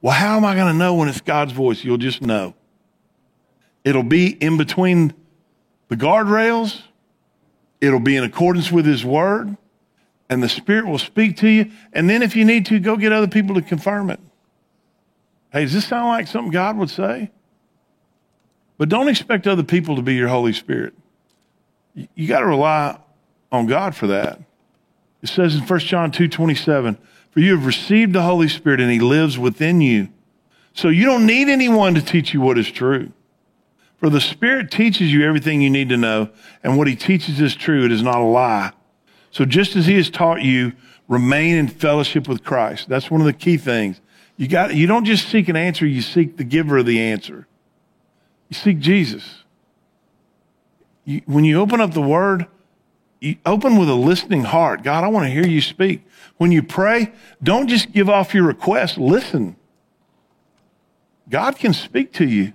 [0.00, 1.82] Well, how am I going to know when it's God's voice?
[1.84, 2.54] You'll just know.
[3.84, 5.14] It'll be in between
[5.88, 6.82] the guardrails,
[7.80, 9.56] it'll be in accordance with His word,
[10.28, 11.70] and the Spirit will speak to you.
[11.92, 14.20] And then, if you need to, go get other people to confirm it.
[15.52, 17.30] Hey, does this sound like something God would say?
[18.76, 20.94] But don't expect other people to be your Holy Spirit.
[21.94, 22.98] You, you got to rely
[23.50, 24.40] on God for that.
[25.22, 26.98] It says in 1 John 2 27,
[27.30, 30.08] For you have received the Holy Spirit and he lives within you.
[30.74, 33.12] So you don't need anyone to teach you what is true.
[33.98, 36.30] For the Spirit teaches you everything you need to know,
[36.62, 37.84] and what he teaches is true.
[37.84, 38.70] It is not a lie.
[39.32, 40.72] So just as he has taught you,
[41.08, 42.88] remain in fellowship with Christ.
[42.88, 44.00] That's one of the key things.
[44.38, 47.46] You got you don't just seek an answer, you seek the giver of the answer.
[48.48, 49.42] You seek Jesus.
[51.04, 52.46] You, when you open up the word,
[53.20, 54.84] you open with a listening heart.
[54.84, 56.06] God, I want to hear you speak.
[56.36, 59.56] When you pray, don't just give off your request, listen.
[61.28, 62.52] God can speak to you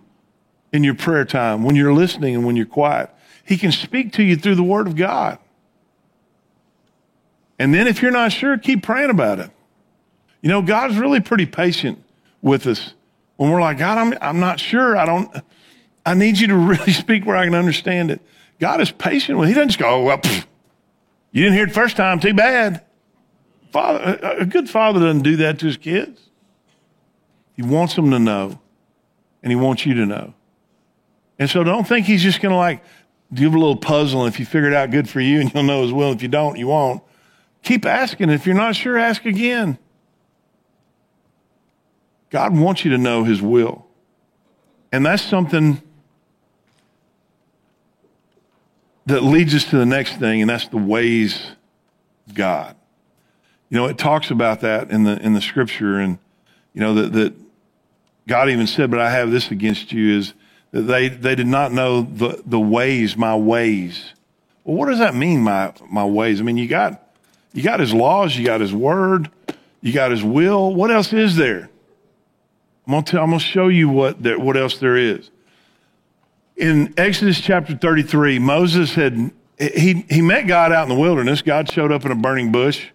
[0.71, 3.09] in your prayer time when you're listening and when you're quiet.
[3.45, 5.37] He can speak to you through the word of God.
[7.59, 9.51] And then if you're not sure, keep praying about it.
[10.43, 12.03] You know, God's really pretty patient
[12.41, 12.93] with us
[13.37, 14.97] when we're like, God, I'm, I'm not sure.
[14.97, 15.33] I don't,
[16.05, 18.21] I need you to really speak where I can understand it.
[18.59, 20.45] God is patient with He doesn't just go, oh, well, pff,
[21.31, 22.83] you didn't hear it first time, too bad.
[23.71, 26.29] Father, a good father doesn't do that to his kids.
[27.55, 28.59] He wants them to know,
[29.41, 30.33] and he wants you to know.
[31.39, 32.83] And so don't think he's just going to like
[33.33, 35.63] give a little puzzle, and if you figure it out, good for you, and you'll
[35.63, 36.11] know as well.
[36.11, 37.01] If you don't, you won't.
[37.63, 38.29] Keep asking.
[38.29, 39.79] If you're not sure, ask again.
[42.33, 43.85] God wants you to know his will.
[44.91, 45.79] And that's something
[49.05, 51.51] that leads us to the next thing, and that's the ways
[52.27, 52.75] of God.
[53.69, 56.17] You know, it talks about that in the in the scripture, and
[56.73, 57.33] you know that that
[58.27, 60.33] God even said, "But I have this against you: is
[60.71, 64.13] that they they did not know the the ways, my ways."
[64.63, 66.39] Well, what does that mean, my my ways?
[66.39, 66.99] I mean, you got
[67.53, 69.29] you got his laws, you got his word,
[69.81, 70.73] you got his will.
[70.73, 71.69] What else is there?
[72.85, 75.31] I'm gonna, tell, I'm gonna show you what there, what else there is.
[76.57, 81.41] In Exodus chapter 33, Moses had he he met God out in the wilderness.
[81.41, 82.87] God showed up in a burning bush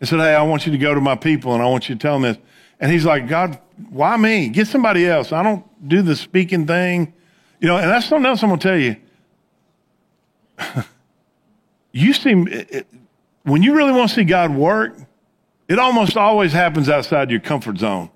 [0.00, 1.94] and said, "Hey, I want you to go to my people, and I want you
[1.94, 2.38] to tell them this."
[2.80, 3.58] And he's like, "God,
[3.90, 4.48] why me?
[4.48, 5.32] Get somebody else.
[5.32, 7.12] I don't do the speaking thing,
[7.60, 8.96] you know." And that's something else I'm gonna tell you.
[11.92, 12.86] you seem it,
[13.44, 14.96] when you really want to see God work,
[15.68, 18.10] it almost always happens outside your comfort zone.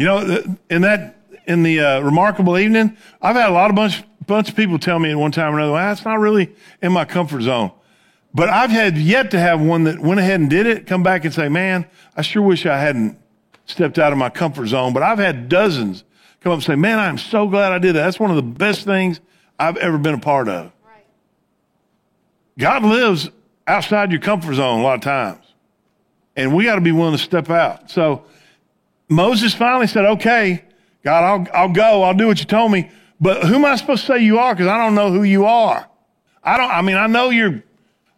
[0.00, 4.02] You know, in that in the uh, remarkable evening, I've had a lot of bunch
[4.26, 6.90] bunch of people tell me at one time or another, well, that's not really in
[6.90, 7.70] my comfort zone.
[8.32, 11.26] But I've had yet to have one that went ahead and did it, come back
[11.26, 11.84] and say, man,
[12.16, 13.18] I sure wish I hadn't
[13.66, 14.94] stepped out of my comfort zone.
[14.94, 16.02] But I've had dozens
[16.40, 18.02] come up and say, man, I'm so glad I did that.
[18.02, 19.20] That's one of the best things
[19.58, 20.72] I've ever been a part of.
[20.82, 21.04] Right.
[22.56, 23.28] God lives
[23.66, 25.44] outside your comfort zone a lot of times.
[26.36, 27.90] And we got to be willing to step out.
[27.90, 28.24] So
[29.10, 30.64] Moses finally said, okay,
[31.02, 32.02] God, I'll, I'll go.
[32.04, 32.90] I'll do what you told me.
[33.20, 34.54] But who am I supposed to say you are?
[34.54, 35.86] Because I don't know who you are.
[36.42, 37.62] I don't, I mean, I know you're,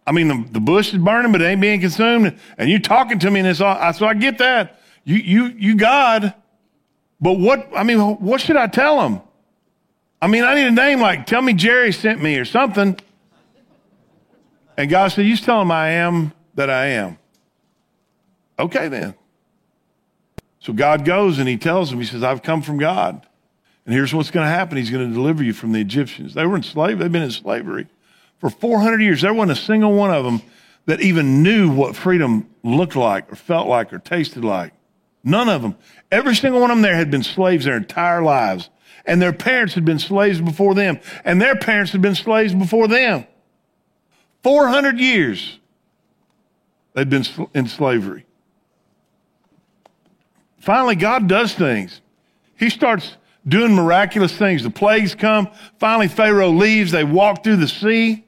[0.07, 2.39] I mean, the, the bush is burning, but it ain't being consumed.
[2.59, 4.81] And you're talking to me and it's all, so I get that.
[5.05, 6.35] You, you, you God.
[7.21, 9.23] But what, I mean, what should I tell him?
[10.21, 12.99] I mean, I need a name like, tell me Jerry sent me or something.
[14.77, 17.19] And God said, You tell him I am that I am.
[18.59, 19.15] Okay, then.
[20.63, 23.27] So God goes and he tells him, He says, I've come from God.
[23.85, 24.79] And here's what's going to happen.
[24.79, 26.35] He's going to deliver you from the Egyptians.
[26.35, 27.03] They were in slavery.
[27.03, 27.89] They've been in slavery
[28.39, 29.23] for 400 years.
[29.23, 30.41] There wasn't a single one of them
[30.87, 34.73] that even knew what freedom looked like or felt like or tasted like.
[35.25, 35.75] None of them.
[36.13, 38.71] Every single one of them there had been slaves their entire lives.
[39.05, 41.01] And their parents had been slaves before them.
[41.25, 43.27] And their parents had been slaves before them.
[44.45, 45.59] 400 years
[46.95, 48.27] they'd been in slavery.
[50.63, 52.01] Finally, God does things.
[52.57, 54.63] He starts doing miraculous things.
[54.63, 55.49] The plagues come.
[55.81, 56.93] Finally, Pharaoh leaves.
[56.93, 58.25] They walk through the sea.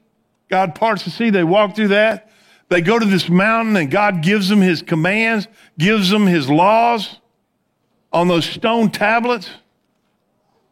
[0.49, 1.29] God parts the sea.
[1.29, 2.29] They walk through that.
[2.67, 7.19] They go to this mountain and God gives them his commands, gives them his laws
[8.11, 9.49] on those stone tablets.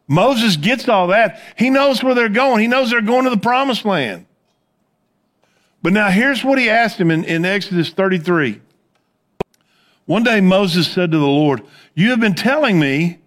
[0.06, 1.40] Moses gets all that.
[1.56, 2.60] He knows where they're going.
[2.60, 4.26] He knows they're going to the promised land.
[5.82, 8.60] But now here's what he asked him in, in Exodus 33.
[10.06, 11.62] One day Moses said to the Lord,
[11.94, 13.20] You have been telling me,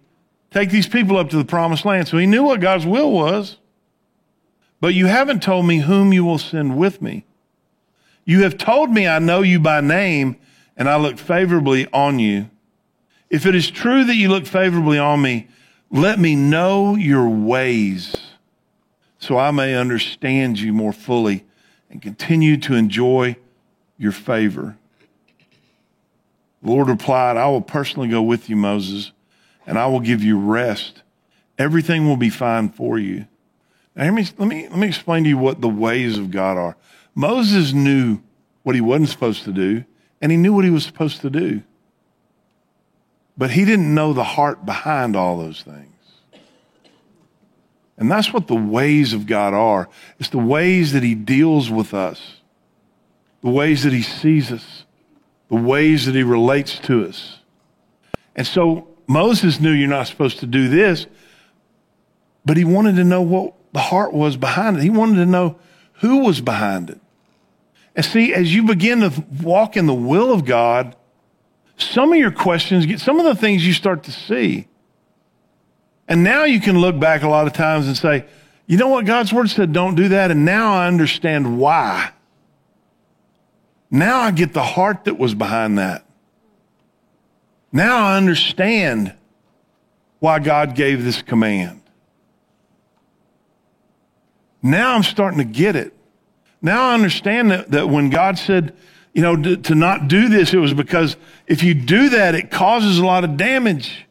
[0.50, 2.08] take these people up to the promised land.
[2.08, 3.56] So he knew what God's will was.
[4.80, 7.24] But you haven't told me whom you will send with me.
[8.24, 10.36] You have told me I know you by name,
[10.76, 12.48] and I look favorably on you.
[13.28, 15.48] If it is true that you look favorably on me,
[15.90, 18.14] let me know your ways
[19.18, 21.44] so I may understand you more fully
[21.90, 23.36] and continue to enjoy
[23.96, 24.77] your favor.
[26.62, 29.12] The Lord replied, I will personally go with you, Moses,
[29.66, 31.02] and I will give you rest.
[31.58, 33.26] Everything will be fine for you.
[33.94, 36.76] Now, me, let me, let me explain to you what the ways of God are.
[37.14, 38.20] Moses knew
[38.62, 39.84] what he wasn't supposed to do,
[40.20, 41.62] and he knew what he was supposed to do.
[43.36, 45.88] But he didn't know the heart behind all those things.
[47.98, 49.88] And that's what the ways of God are.
[50.20, 52.36] It's the ways that He deals with us.
[53.40, 54.84] the ways that He sees us,
[55.48, 57.38] the ways that He relates to us.
[58.36, 61.06] And so Moses knew you're not supposed to do this,
[62.44, 64.82] but he wanted to know what the heart was behind it.
[64.82, 65.58] He wanted to know
[65.94, 67.00] who was behind it.
[67.96, 70.94] And see, as you begin to walk in the will of God,
[71.78, 74.68] some of your questions get, some of the things you start to see.
[76.06, 78.24] And now you can look back a lot of times and say,
[78.66, 79.04] you know what?
[79.04, 80.30] God's word said, don't do that.
[80.30, 82.12] And now I understand why.
[83.90, 86.04] Now I get the heart that was behind that.
[87.72, 89.14] Now I understand
[90.20, 91.82] why God gave this command.
[94.62, 95.94] Now I'm starting to get it.
[96.60, 98.76] Now I understand that, that when God said,
[99.12, 102.50] you know, to, to not do this, it was because if you do that, it
[102.50, 104.06] causes a lot of damage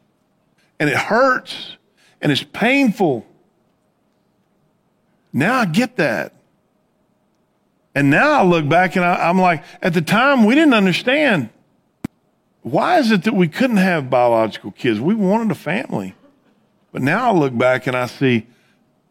[0.80, 1.76] and it hurts
[2.20, 3.26] and it's painful.
[5.32, 6.32] Now I get that.
[7.94, 11.50] And now I look back and I, am like, at the time, we didn't understand.
[12.62, 15.00] Why is it that we couldn't have biological kids?
[15.00, 16.14] We wanted a family.
[16.92, 18.46] But now I look back and I see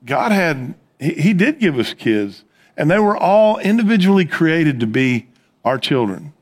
[0.06, 2.44] God had, He, he did give us kids,
[2.76, 5.28] and they were all individually created to be
[5.66, 6.34] our children.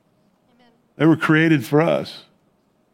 [0.98, 2.26] They were created for us.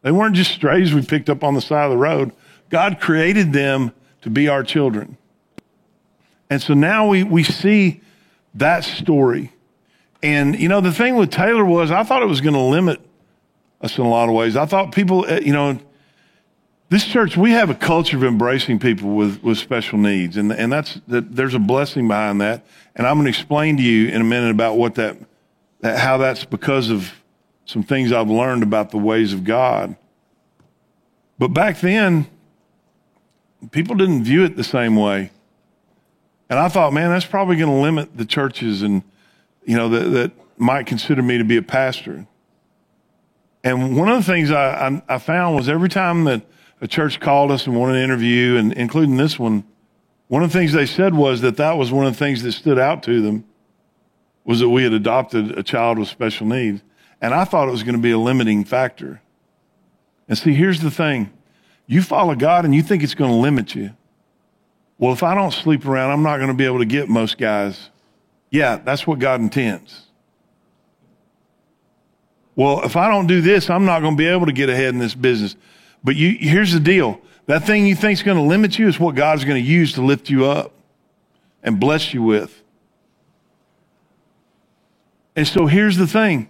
[0.02, 2.32] They weren't just strays we picked up on the side of the road.
[2.68, 5.16] God created them to be our children.
[6.50, 8.00] And so now we, we see
[8.54, 9.52] that story.
[10.22, 13.00] And, you know, the thing with Taylor was I thought it was going to limit
[13.80, 14.56] us in a lot of ways.
[14.56, 15.78] I thought people, uh, you know,
[16.88, 20.36] this church, we have a culture of embracing people with, with special needs.
[20.36, 22.64] And, and that's, that, there's a blessing behind that.
[22.94, 25.16] And I'm going to explain to you in a minute about what that,
[25.80, 27.10] that, how that's because of
[27.64, 29.96] some things I've learned about the ways of God.
[31.38, 32.26] But back then,
[33.70, 35.31] people didn't view it the same way.
[36.52, 39.02] And I thought, man, that's probably going to limit the churches and,
[39.64, 42.26] you know, that, that might consider me to be a pastor.
[43.64, 46.42] And one of the things I, I, I, found was every time that
[46.82, 49.64] a church called us and wanted an interview, and including this one,
[50.28, 52.52] one of the things they said was that that was one of the things that
[52.52, 53.46] stood out to them
[54.44, 56.82] was that we had adopted a child with special needs.
[57.22, 59.22] And I thought it was going to be a limiting factor.
[60.28, 61.32] And see, here's the thing.
[61.86, 63.92] You follow God and you think it's going to limit you.
[64.98, 67.38] Well, if I don't sleep around, I'm not going to be able to get most
[67.38, 67.90] guys.
[68.50, 70.02] Yeah, that's what God intends.
[72.54, 74.90] Well, if I don't do this, I'm not going to be able to get ahead
[74.90, 75.56] in this business.
[76.04, 77.20] But you, here's the deal.
[77.46, 79.94] That thing you think is going to limit you is what God's going to use
[79.94, 80.72] to lift you up
[81.62, 82.62] and bless you with.
[85.34, 86.48] And so here's the thing.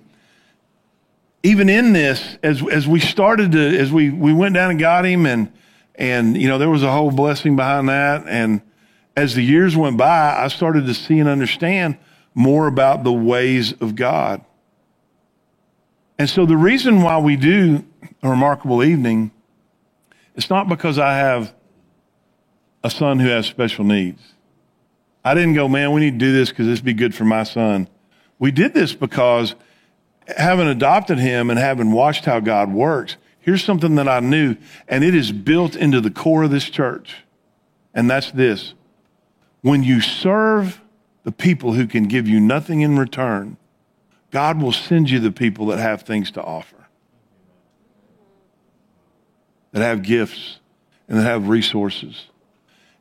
[1.45, 5.05] Even in this, as, as we started to, as we, we went down and got
[5.05, 5.53] him and,
[5.95, 8.25] and, you know, there was a whole blessing behind that.
[8.27, 8.63] And
[9.17, 11.99] as the years went by, I started to see and understand
[12.35, 14.45] more about the ways of God.
[16.19, 17.85] And so the reason why we do
[18.23, 19.33] a remarkable evening,
[20.35, 21.53] it's not because I have
[22.85, 24.21] a son who has special needs.
[25.25, 27.25] I didn't go, man, we need to do this because this would be good for
[27.25, 27.89] my son.
[28.39, 29.55] We did this because
[30.37, 34.57] having adopted him and having watched how God works, here's something that I knew,
[34.89, 37.19] and it is built into the core of this church.
[37.93, 38.75] And that's this.
[39.61, 40.81] When you serve
[41.25, 43.59] the people who can give you nothing in return,
[44.31, 46.89] God will send you the people that have things to offer,
[49.73, 50.59] that have gifts,
[51.07, 52.27] and that have resources.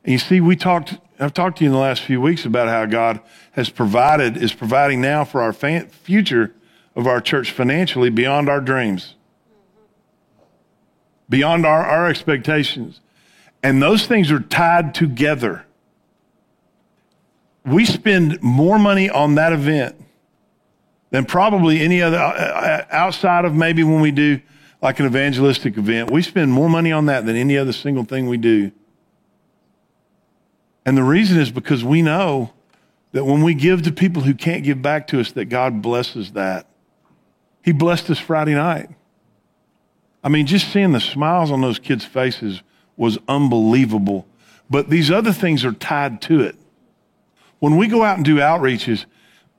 [0.04, 2.68] And you see, we talked, I've talked to you in the last few weeks about
[2.68, 3.20] how God
[3.52, 6.54] has provided, is providing now for our future
[6.94, 9.14] of our church financially beyond our dreams,
[11.32, 13.00] beyond our, our expectations.
[13.62, 15.64] And those things are tied together.
[17.64, 19.96] We spend more money on that event
[21.10, 24.42] than probably any other uh, uh, outside of maybe when we do
[24.82, 26.10] like an evangelistic event.
[26.10, 28.70] We spend more money on that than any other single thing we do.
[30.84, 32.52] And the reason is because we know
[33.12, 36.32] that when we give to people who can't give back to us, that God blesses
[36.32, 36.66] that.
[37.64, 38.90] He blessed us Friday night.
[40.22, 42.62] I mean, just seeing the smiles on those kids' faces
[42.96, 44.26] was unbelievable.
[44.70, 46.56] But these other things are tied to it.
[47.58, 49.04] When we go out and do outreaches,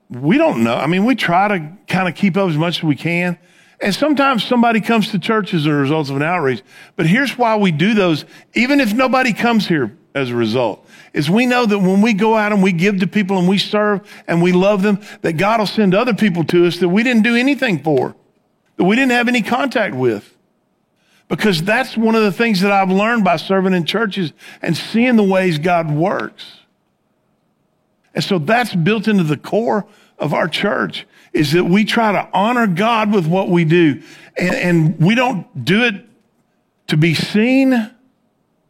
[0.09, 0.76] we don't know.
[0.76, 3.38] I mean, we try to kind of keep up as much as we can.
[3.82, 6.61] And sometimes somebody comes to church as a result of an outreach.
[6.95, 11.30] But here's why we do those, even if nobody comes here as a result, is
[11.30, 14.01] we know that when we go out and we give to people and we serve
[14.28, 17.24] and we love them, that God will send other people to us that we didn't
[17.24, 18.16] do anything for,
[18.78, 20.32] that we didn't have any contact with.
[21.36, 25.15] Because that's one of the things that I've learned by serving in churches and seeing
[25.15, 26.45] the ways God works.
[28.13, 29.88] And so that's built into the core
[30.19, 34.03] of our church is that we try to honor God with what we do.
[34.38, 36.05] And, and we don't do it
[36.89, 37.91] to be seen.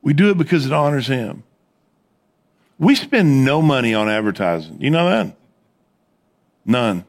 [0.02, 1.44] We do it because it honors him.
[2.80, 4.78] We spend no money on advertising.
[4.80, 5.36] You know that?
[6.66, 7.04] None.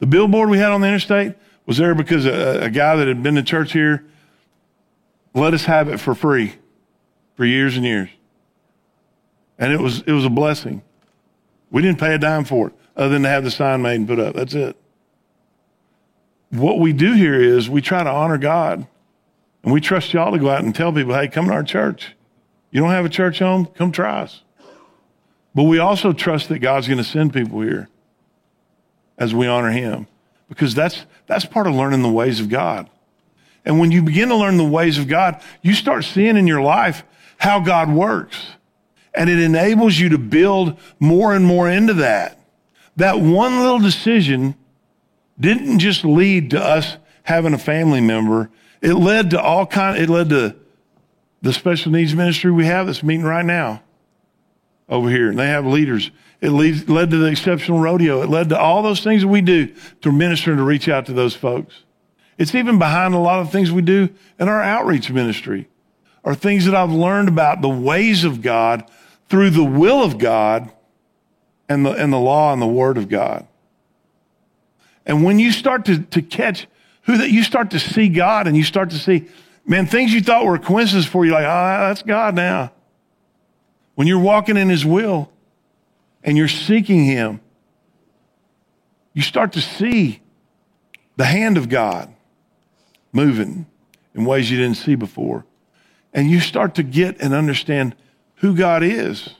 [0.00, 3.22] The billboard we had on the interstate was there because a, a guy that had
[3.22, 4.04] been to church here
[5.36, 6.54] let us have it for free
[7.34, 8.08] for years and years.
[9.58, 10.82] And it was, it was a blessing.
[11.70, 14.08] We didn't pay a dime for it other than to have the sign made and
[14.08, 14.34] put up.
[14.34, 14.76] That's it.
[16.50, 18.86] What we do here is we try to honor God
[19.62, 22.14] and we trust y'all to go out and tell people, hey, come to our church.
[22.70, 23.66] You don't have a church home?
[23.66, 24.42] Come try us.
[25.54, 27.88] But we also trust that God's going to send people here
[29.18, 30.06] as we honor him
[30.48, 32.88] because that's, that's part of learning the ways of God.
[33.66, 36.62] And when you begin to learn the ways of God, you start seeing in your
[36.62, 37.02] life
[37.36, 38.46] how God works.
[39.12, 42.38] And it enables you to build more and more into that.
[42.94, 44.54] That one little decision
[45.38, 48.50] didn't just lead to us having a family member.
[48.80, 50.54] It led to all kind, it led to
[51.42, 53.82] the special needs ministry we have that's meeting right now
[54.88, 55.30] over here.
[55.30, 56.12] And they have leaders.
[56.40, 58.22] It leads, led to the exceptional rodeo.
[58.22, 61.06] It led to all those things that we do to minister and to reach out
[61.06, 61.82] to those folks.
[62.38, 65.68] It's even behind a lot of things we do in our outreach ministry
[66.24, 68.90] are things that I've learned about the ways of God
[69.28, 70.70] through the will of God
[71.68, 73.46] and the, and the law and the word of God.
[75.06, 76.66] And when you start to, to catch
[77.02, 79.28] who that you start to see God and you start to see,
[79.64, 82.72] man, things you thought were coincidences for you, like, oh, that's God now.
[83.94, 85.30] When you're walking in his will
[86.24, 87.40] and you're seeking him,
[89.14, 90.20] you start to see
[91.16, 92.12] the hand of God
[93.16, 93.66] moving
[94.14, 95.44] in ways you didn't see before.
[96.12, 97.96] And you start to get and understand
[98.36, 99.30] who God is.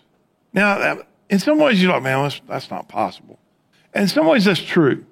[0.52, 3.38] Now, in some ways, you're like, man, that's, that's not possible.
[3.94, 5.04] And in some ways, that's true.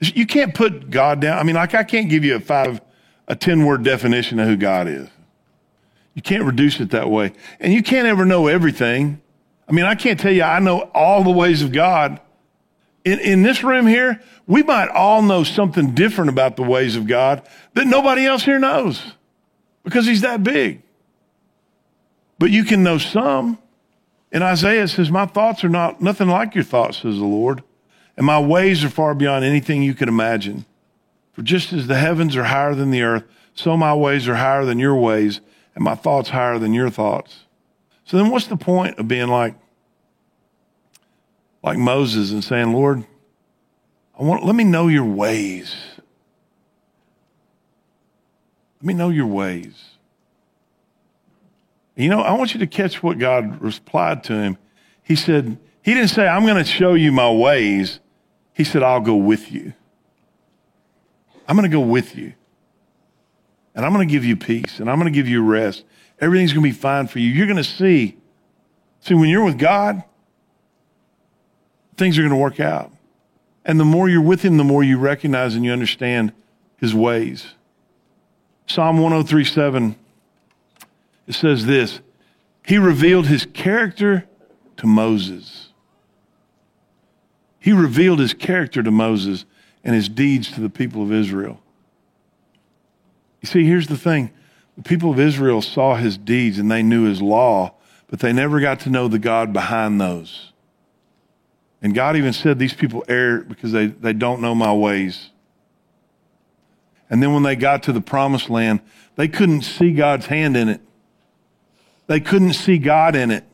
[0.00, 1.38] You can't put God down.
[1.38, 2.80] I mean, like, I can't give you a five,
[3.26, 5.08] a 10 word definition of who God is.
[6.14, 7.32] You can't reduce it that way.
[7.60, 9.20] And you can't ever know everything.
[9.68, 12.20] I mean, I can't tell you I know all the ways of God.
[13.04, 17.06] In, in this room here, we might all know something different about the ways of
[17.06, 19.02] God that nobody else here knows
[19.84, 20.82] because he's that big.
[22.38, 23.58] But you can know some.
[24.30, 27.62] And Isaiah says, My thoughts are not nothing like your thoughts, says the Lord.
[28.16, 30.64] And my ways are far beyond anything you can imagine.
[31.32, 33.24] For just as the heavens are higher than the earth,
[33.54, 35.40] so my ways are higher than your ways,
[35.74, 37.44] and my thoughts higher than your thoughts.
[38.04, 39.54] So then what's the point of being like
[41.68, 43.04] like Moses and saying, Lord,
[44.18, 45.76] I want let me know your ways.
[48.80, 49.76] Let me know your ways.
[51.94, 54.56] You know, I want you to catch what God replied to him.
[55.02, 58.00] He said, He didn't say, I'm going to show you my ways.
[58.54, 59.74] He said, I'll go with you.
[61.46, 62.32] I'm going to go with you.
[63.74, 65.84] And I'm going to give you peace and I'm going to give you rest.
[66.18, 67.28] Everything's going to be fine for you.
[67.28, 68.16] You're going to see.
[69.00, 70.02] See, when you're with God,
[71.98, 72.92] things are going to work out.
[73.64, 76.32] And the more you're with Him, the more you recognize and you understand
[76.78, 77.46] His ways.
[78.66, 79.96] Psalm 1037,
[81.26, 82.00] it says this
[82.64, 84.26] He revealed His character
[84.78, 85.68] to Moses.
[87.58, 89.44] He revealed His character to Moses
[89.84, 91.60] and His deeds to the people of Israel.
[93.42, 94.30] You see, here's the thing
[94.76, 97.74] the people of Israel saw His deeds and they knew His law,
[98.06, 100.52] but they never got to know the God behind those.
[101.80, 105.30] And God even said, These people err because they, they don't know my ways.
[107.10, 108.80] And then when they got to the promised land,
[109.16, 110.80] they couldn't see God's hand in it.
[112.06, 113.44] They couldn't see God in it.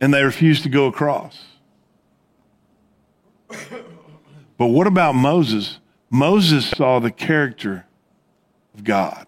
[0.00, 1.42] And they refused to go across.
[4.58, 5.78] But what about Moses?
[6.10, 7.86] Moses saw the character
[8.74, 9.26] of God.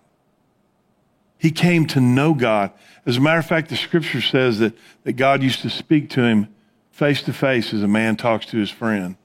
[1.38, 2.72] He came to know God.
[3.08, 6.22] As a matter of fact, the scripture says that, that God used to speak to
[6.22, 6.54] him
[6.90, 9.16] face to face as a man talks to his friend.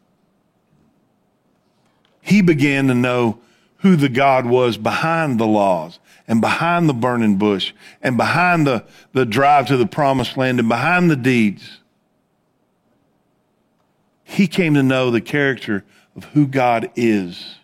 [2.22, 3.40] He began to know
[3.80, 8.86] who the God was behind the laws and behind the burning bush and behind the,
[9.12, 11.82] the drive to the promised land and behind the deeds.
[14.24, 15.84] He came to know the character
[16.16, 17.56] of who God is.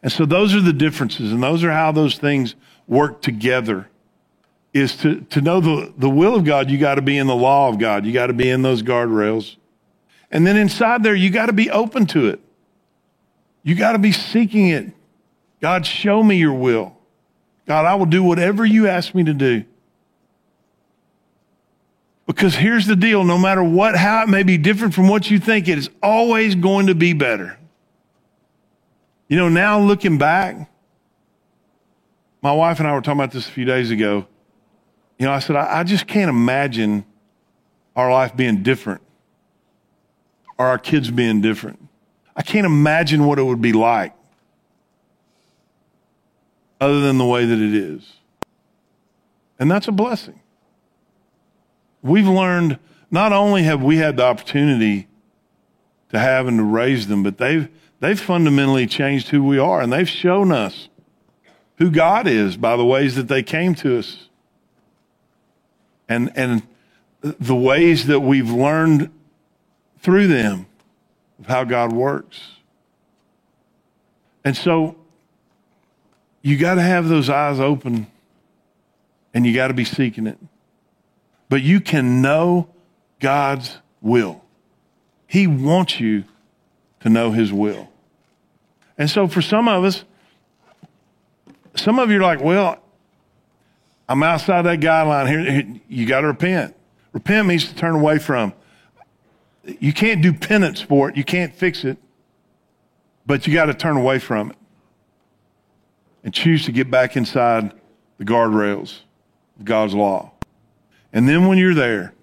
[0.00, 2.54] And so those are the differences, and those are how those things
[2.86, 3.88] work together.
[4.76, 7.34] Is to, to know the, the will of God, you got to be in the
[7.34, 8.04] law of God.
[8.04, 9.56] You got to be in those guardrails.
[10.30, 12.40] And then inside there, you got to be open to it.
[13.62, 14.92] You got to be seeking it.
[15.62, 16.94] God, show me your will.
[17.66, 19.64] God, I will do whatever you ask me to do.
[22.26, 25.38] Because here's the deal no matter what, how it may be different from what you
[25.38, 27.58] think, it is always going to be better.
[29.26, 30.70] You know, now looking back,
[32.42, 34.26] my wife and I were talking about this a few days ago.
[35.18, 37.04] You know, I said, I, I just can't imagine
[37.94, 39.00] our life being different
[40.58, 41.88] or our kids being different.
[42.34, 44.12] I can't imagine what it would be like
[46.80, 48.12] other than the way that it is.
[49.58, 50.40] And that's a blessing.
[52.02, 52.78] We've learned
[53.10, 55.08] not only have we had the opportunity
[56.10, 57.68] to have and to raise them, but they've,
[58.00, 60.88] they've fundamentally changed who we are and they've shown us
[61.78, 64.25] who God is by the ways that they came to us.
[66.08, 66.62] And, and
[67.20, 69.10] the ways that we've learned
[70.00, 70.66] through them
[71.38, 72.40] of how God works.
[74.44, 74.96] And so
[76.42, 78.06] you got to have those eyes open
[79.34, 80.38] and you got to be seeking it.
[81.48, 82.68] But you can know
[83.20, 84.42] God's will.
[85.26, 86.24] He wants you
[87.00, 87.88] to know His will.
[88.96, 90.04] And so for some of us,
[91.74, 92.80] some of you are like, well,
[94.08, 95.80] I'm outside that guideline here.
[95.88, 96.76] You got to repent.
[97.12, 98.52] Repent means to turn away from.
[99.64, 101.16] You can't do penance for it.
[101.16, 101.98] You can't fix it.
[103.26, 104.56] But you got to turn away from it
[106.22, 107.72] and choose to get back inside
[108.18, 109.00] the guardrails
[109.58, 110.32] of God's law.
[111.12, 112.14] And then when you're there,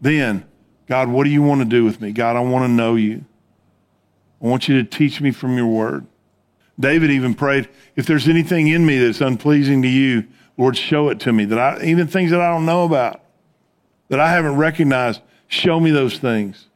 [0.00, 0.44] then,
[0.88, 2.10] God, what do you want to do with me?
[2.10, 3.24] God, I want to know you.
[4.42, 6.06] I want you to teach me from your word.
[6.80, 10.26] David even prayed, if there's anything in me that's unpleasing to you,
[10.62, 11.44] Lord, show it to me.
[11.44, 13.20] That I even things that I don't know about,
[14.10, 16.68] that I haven't recognized, show me those things.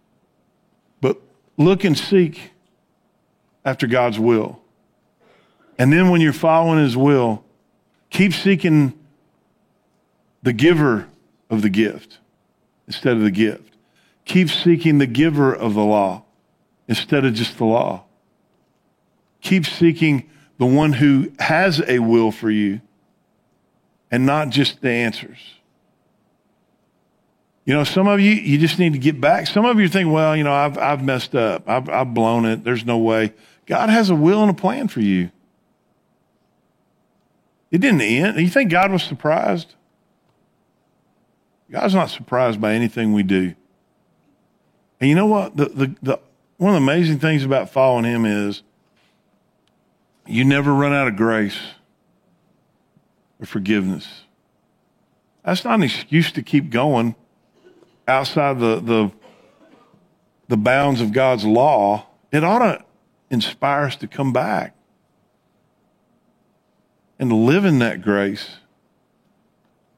[1.01, 1.21] But
[1.57, 2.51] look and seek
[3.65, 4.61] after God's will.
[5.79, 7.45] And then when you're following his will,
[8.11, 8.93] keep seeking
[10.43, 11.07] the giver
[11.49, 12.19] of the gift
[12.89, 13.73] instead of the gift.
[14.25, 16.25] Keep seeking the giver of the law
[16.89, 18.03] instead of just the law.
[19.43, 20.29] Keep seeking
[20.59, 22.81] the one who has a will for you
[24.17, 25.37] and not just the answers.
[27.67, 29.47] You know, some of you, you just need to get back.
[29.47, 31.69] Some of you think, well, you know, I've, I've messed up.
[31.69, 32.65] I've, I've blown it.
[32.65, 33.35] There's no way.
[33.67, 35.31] God has a will and a plan for you.
[37.71, 38.41] It didn't end.
[38.41, 39.75] You think God was surprised?
[41.71, 43.55] God's not surprised by anything we do.
[44.99, 45.59] And you know what?
[45.59, 46.21] The, the, the,
[46.57, 48.63] one of the amazing things about following Him is
[50.27, 51.59] you never run out of grace
[53.41, 54.23] or forgiveness.
[55.45, 57.15] That's not an excuse to keep going
[58.09, 59.13] outside the, the,
[60.49, 62.07] the bounds of God's law.
[62.33, 62.85] It ought to
[63.31, 64.75] inspire us to come back
[67.19, 68.59] and live in that grace,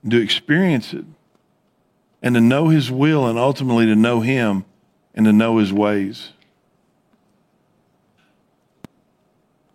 [0.03, 1.05] and to experience it,
[2.22, 4.64] and to know His will, and ultimately to know Him
[5.14, 6.30] and to know His ways.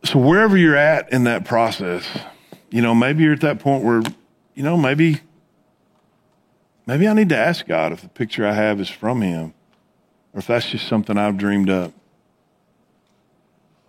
[0.06, 2.06] So, wherever you're at in that process,
[2.74, 4.02] you know, maybe you're at that point where,
[4.56, 5.22] you know, maybe,
[6.88, 9.54] maybe I need to ask God if the picture I have is from Him
[10.34, 11.94] or if that's just something I've dreamed up.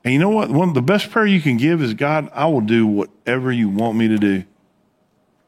[0.04, 0.50] And you know what?
[0.50, 3.96] One the best prayer you can give is God, I will do whatever you want
[3.96, 4.44] me to do.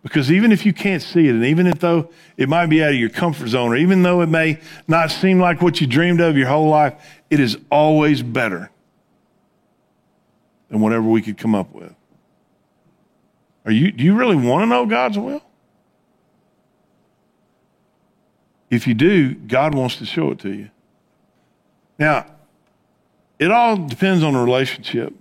[0.03, 2.09] Because even if you can't see it, and even if though
[2.39, 5.39] it might be out of your comfort zone, or even though it may not seem
[5.39, 6.95] like what you dreamed of your whole life,
[7.28, 8.70] it is always better
[10.70, 11.93] than whatever we could come up with.
[13.66, 15.42] Are you, do you really want to know God's will?
[18.70, 20.70] If you do, God wants to show it to you.
[21.98, 22.26] Now,
[23.38, 25.12] it all depends on the relationship.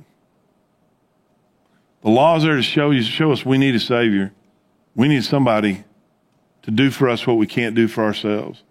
[2.01, 4.31] The law is there to show you, show us we need a Savior.
[4.95, 5.83] We need somebody
[6.61, 8.63] to do for us what we can't do for ourselves.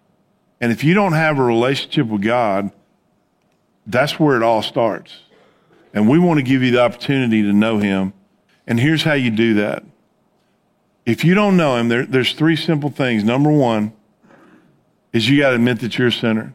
[0.61, 2.71] And if you don't have a relationship with God,
[3.85, 5.19] that's where it all starts.
[5.93, 8.13] And we want to give you the opportunity to know Him.
[8.67, 9.83] And here's how you do that.
[11.05, 13.23] If you don't know Him, there, there's three simple things.
[13.23, 13.93] Number one
[15.13, 16.53] is you got to admit that you're a sinner.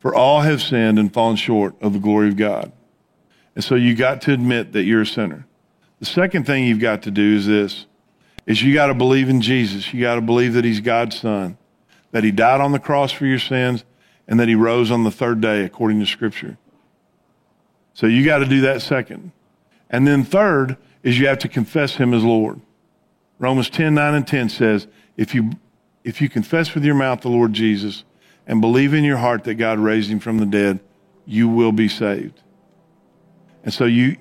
[0.00, 2.72] For all have sinned and fallen short of the glory of God.
[3.54, 5.46] And so you got to admit that you're a sinner.
[6.00, 7.86] The second thing you've got to do is this
[8.44, 9.94] is you got to believe in Jesus.
[9.94, 11.56] You got to believe that he's God's son,
[12.10, 13.84] that he died on the cross for your sins,
[14.26, 16.58] and that he rose on the third day according to scripture.
[17.94, 19.30] So you got to do that second.
[19.90, 22.60] And then third is you have to confess him as Lord.
[23.38, 24.86] Romans 10, 9 and 10 says,
[25.16, 25.50] if you,
[26.04, 28.04] if you confess with your mouth the Lord Jesus
[28.46, 30.80] and believe in your heart that God raised him from the dead,
[31.26, 32.40] you will be saved.
[33.64, 34.16] And so you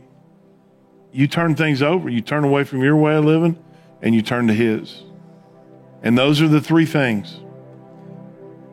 [1.14, 3.62] you turn things over, you turn away from your way of living
[4.02, 5.04] and you turn to his.
[6.02, 7.40] And those are the three things.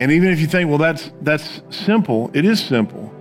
[0.01, 3.13] And even if you think, well, that's, that's simple, it is simple.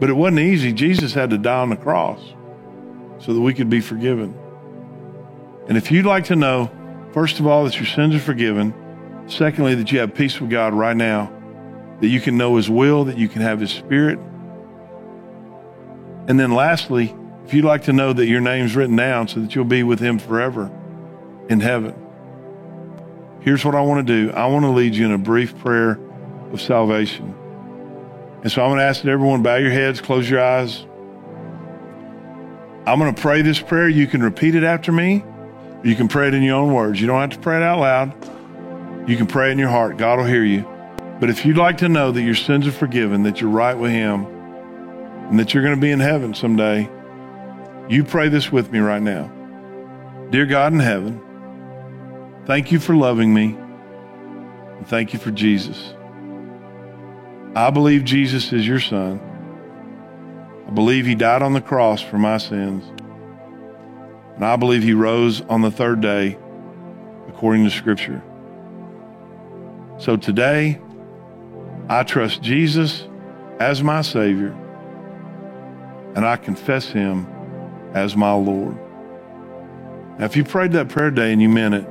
[0.00, 0.72] But it wasn't easy.
[0.72, 2.20] Jesus had to die on the cross
[3.22, 4.34] so that we could be forgiven.
[5.68, 6.70] And if you'd like to know,
[7.12, 8.74] first of all, that your sins are forgiven,
[9.28, 11.32] secondly, that you have peace with God right now,
[12.00, 14.18] that you can know His will, that you can have His Spirit,
[16.28, 17.14] and then lastly,
[17.44, 19.98] if you'd like to know that your name's written down so that you'll be with
[19.98, 20.70] Him forever
[21.48, 21.94] in heaven,
[23.40, 25.98] here's what I want to do I want to lead you in a brief prayer
[26.52, 27.34] of salvation.
[28.42, 30.86] And so I'm going to ask that everyone bow your heads, close your eyes.
[32.84, 33.88] I'm going to pray this prayer.
[33.88, 35.24] You can repeat it after me.
[35.84, 37.00] You can pray it in your own words.
[37.00, 39.08] You don't have to pray it out loud.
[39.08, 39.96] You can pray it in your heart.
[39.96, 40.62] God will hear you.
[41.20, 43.92] But if you'd like to know that your sins are forgiven, that you're right with
[43.92, 46.90] Him, and that you're going to be in heaven someday,
[47.88, 49.30] you pray this with me right now.
[50.30, 51.20] Dear God in heaven,
[52.46, 53.56] thank you for loving me,
[54.76, 55.94] and thank you for Jesus.
[57.54, 59.20] I believe Jesus is your son.
[60.72, 62.82] I believe he died on the cross for my sins.
[64.36, 66.38] And I believe he rose on the third day
[67.28, 68.22] according to Scripture.
[69.98, 70.80] So today,
[71.90, 73.06] I trust Jesus
[73.60, 74.56] as my Savior,
[76.14, 77.26] and I confess him
[77.92, 78.74] as my Lord.
[80.18, 81.86] Now, if you prayed that prayer today and you meant it,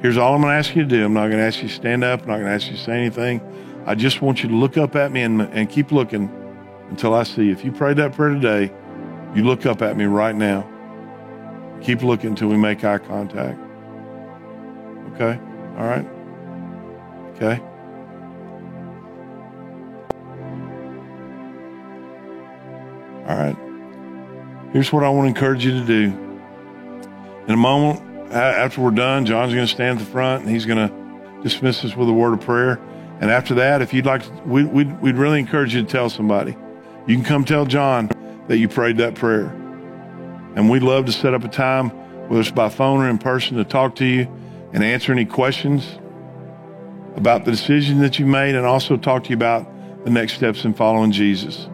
[0.00, 1.04] here's all I'm going to ask you to do.
[1.04, 2.78] I'm not going to ask you to stand up, I'm not going to ask you
[2.78, 3.42] to say anything.
[3.84, 6.30] I just want you to look up at me and, and keep looking
[6.90, 7.50] until I see.
[7.50, 8.72] If you prayed that prayer today,
[9.34, 10.68] you look up at me right now.
[11.82, 13.58] Keep looking until we make eye contact.
[15.14, 15.38] Okay?
[15.76, 16.06] All right?
[17.34, 17.60] Okay?
[23.26, 23.56] All right.
[24.72, 26.04] Here's what I want to encourage you to do.
[27.46, 28.00] In a moment,
[28.32, 31.84] after we're done, John's going to stand at the front and he's going to dismiss
[31.84, 32.80] us with a word of prayer.
[33.20, 36.10] And after that, if you'd like, to, we, we'd, we'd really encourage you to tell
[36.10, 36.56] somebody.
[37.06, 38.08] You can come tell John
[38.48, 39.46] that you prayed that prayer.
[40.56, 41.90] And we'd love to set up a time,
[42.28, 44.28] whether it's by phone or in person, to talk to you
[44.72, 45.98] and answer any questions
[47.16, 49.68] about the decision that you made and also talk to you about
[50.04, 51.68] the next steps in following Jesus.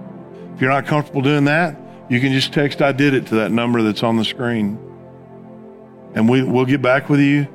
[0.54, 1.76] If you're not comfortable doing that,
[2.08, 4.78] you can just text I did it to that number that's on the screen.
[6.14, 7.46] And we, we'll get back with you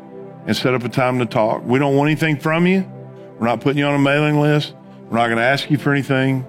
[0.47, 1.63] and set up a time to talk.
[1.65, 2.89] We don't want anything from you.
[3.37, 4.73] We're not putting you on a mailing list.
[5.09, 6.45] We're not going to ask you for anything.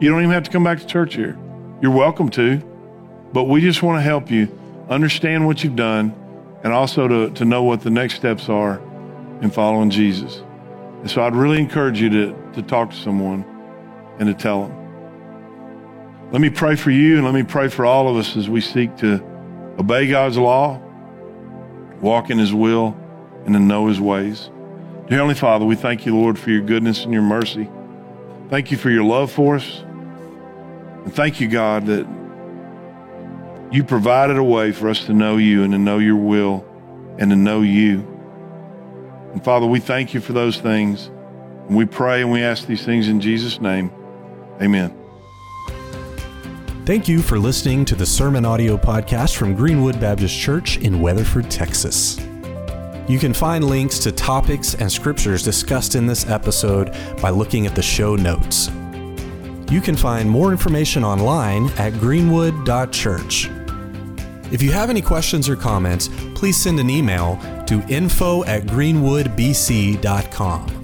[0.00, 1.38] You don't even have to come back to church here.
[1.82, 2.56] You're welcome to,
[3.34, 4.48] but we just want to help you
[4.88, 6.14] understand what you've done
[6.64, 8.80] and also to, to know what the next steps are
[9.42, 10.42] in following Jesus.
[11.00, 13.44] And so I'd really encourage you to, to talk to someone
[14.18, 16.30] and to tell them.
[16.32, 18.62] Let me pray for you and let me pray for all of us as we
[18.62, 19.22] seek to
[19.78, 20.80] obey God's law,
[22.00, 22.96] walk in His will,
[23.44, 24.48] and to know His ways.
[25.08, 27.68] Dear Heavenly Father, we thank you, Lord, for your goodness and your mercy.
[28.48, 29.84] Thank you for your love for us.
[31.04, 32.06] And thank you, God, that
[33.72, 36.66] you provided a way for us to know you and to know your will
[37.18, 38.06] and to know you.
[39.32, 41.06] And Father, we thank you for those things.
[41.68, 43.92] And we pray and we ask these things in Jesus' name.
[44.60, 44.96] Amen.
[46.84, 51.48] Thank you for listening to the Sermon Audio Podcast from Greenwood Baptist Church in Weatherford,
[51.48, 52.18] Texas.
[53.08, 57.76] You can find links to topics and scriptures discussed in this episode by looking at
[57.76, 58.70] the show notes.
[59.70, 63.48] You can find more information online at greenwood.church.
[64.50, 70.79] If you have any questions or comments, please send an email to info at greenwoodbc.com.